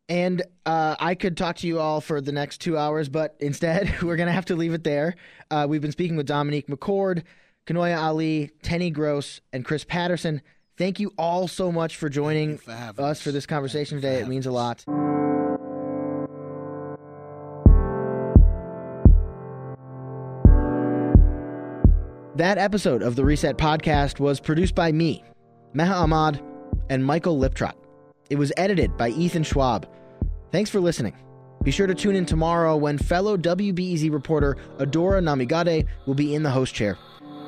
And 0.10 0.42
uh, 0.66 0.96
I 1.00 1.16
could 1.16 1.38
talk 1.38 1.58
to 1.58 1.68
you 1.68 1.80
all 1.80 2.02
for 2.02 2.20
the 2.20 2.32
next 2.32 2.60
two 2.60 2.78
hours, 2.78 3.08
but 3.08 3.36
instead, 3.40 3.94
we're 4.02 4.18
going 4.18 4.28
to 4.28 4.34
have 4.34 4.46
to 4.46 4.56
leave 4.56 4.74
it 4.74 4.84
there. 4.84 5.16
Uh, 5.50 5.66
we've 5.70 5.82
been 5.82 5.92
speaking 5.92 6.18
with 6.18 6.26
Dominique 6.28 6.68
McCord, 6.68 7.24
Kanoya 7.66 7.98
Ali, 7.98 8.52
Teny 8.64 8.92
Gross, 8.92 9.40
and 9.54 9.64
Chris 9.64 9.86
Patterson. 9.86 10.42
Thank 10.78 11.00
you 11.00 11.14
all 11.18 11.48
so 11.48 11.72
much 11.72 11.96
for 11.96 12.10
joining 12.10 12.58
for 12.58 12.72
us, 12.72 13.00
us 13.00 13.22
for 13.22 13.32
this 13.32 13.46
conversation 13.46 13.98
today. 13.98 14.20
It 14.20 14.28
means 14.28 14.46
a 14.46 14.52
lot. 14.52 14.84
That 22.36 22.58
episode 22.58 23.04
of 23.04 23.16
the 23.16 23.24
Reset 23.24 23.60
Podcast 23.60 24.20
was 24.20 24.40
produced 24.40 24.74
by 24.74 24.92
me, 24.92 25.24
Meha 25.76 25.92
Ahmad, 25.92 26.42
and 26.90 27.06
Michael 27.06 27.40
Liptrot. 27.40 27.74
It 28.32 28.38
was 28.38 28.52
edited 28.58 28.98
by 28.98 29.10
Ethan 29.10 29.44
Schwab. 29.44 29.88
Thanks 30.52 30.72
for 30.72 30.80
listening. 30.80 31.16
Be 31.62 31.70
sure 31.70 31.86
to 31.86 31.94
tune 31.94 32.16
in 32.16 32.26
tomorrow 32.26 32.76
when 32.76 32.98
fellow 32.98 33.38
WBEZ 33.38 34.12
reporter 34.12 34.58
Adora 34.80 35.22
Namigadde 35.22 35.86
will 36.08 36.16
be 36.16 36.34
in 36.34 36.42
the 36.42 36.50
host 36.50 36.74
chair. 36.74 36.98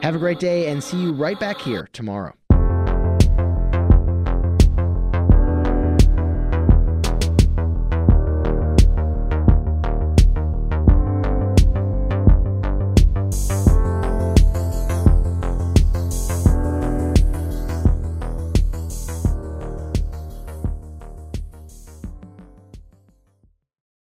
Have 0.04 0.14
a 0.14 0.20
great 0.20 0.40
day 0.40 0.68
and 0.68 0.84
see 0.84 1.02
you 1.02 1.14
right 1.14 1.40
back 1.40 1.60
here 1.60 1.90
tomorrow. 1.92 2.36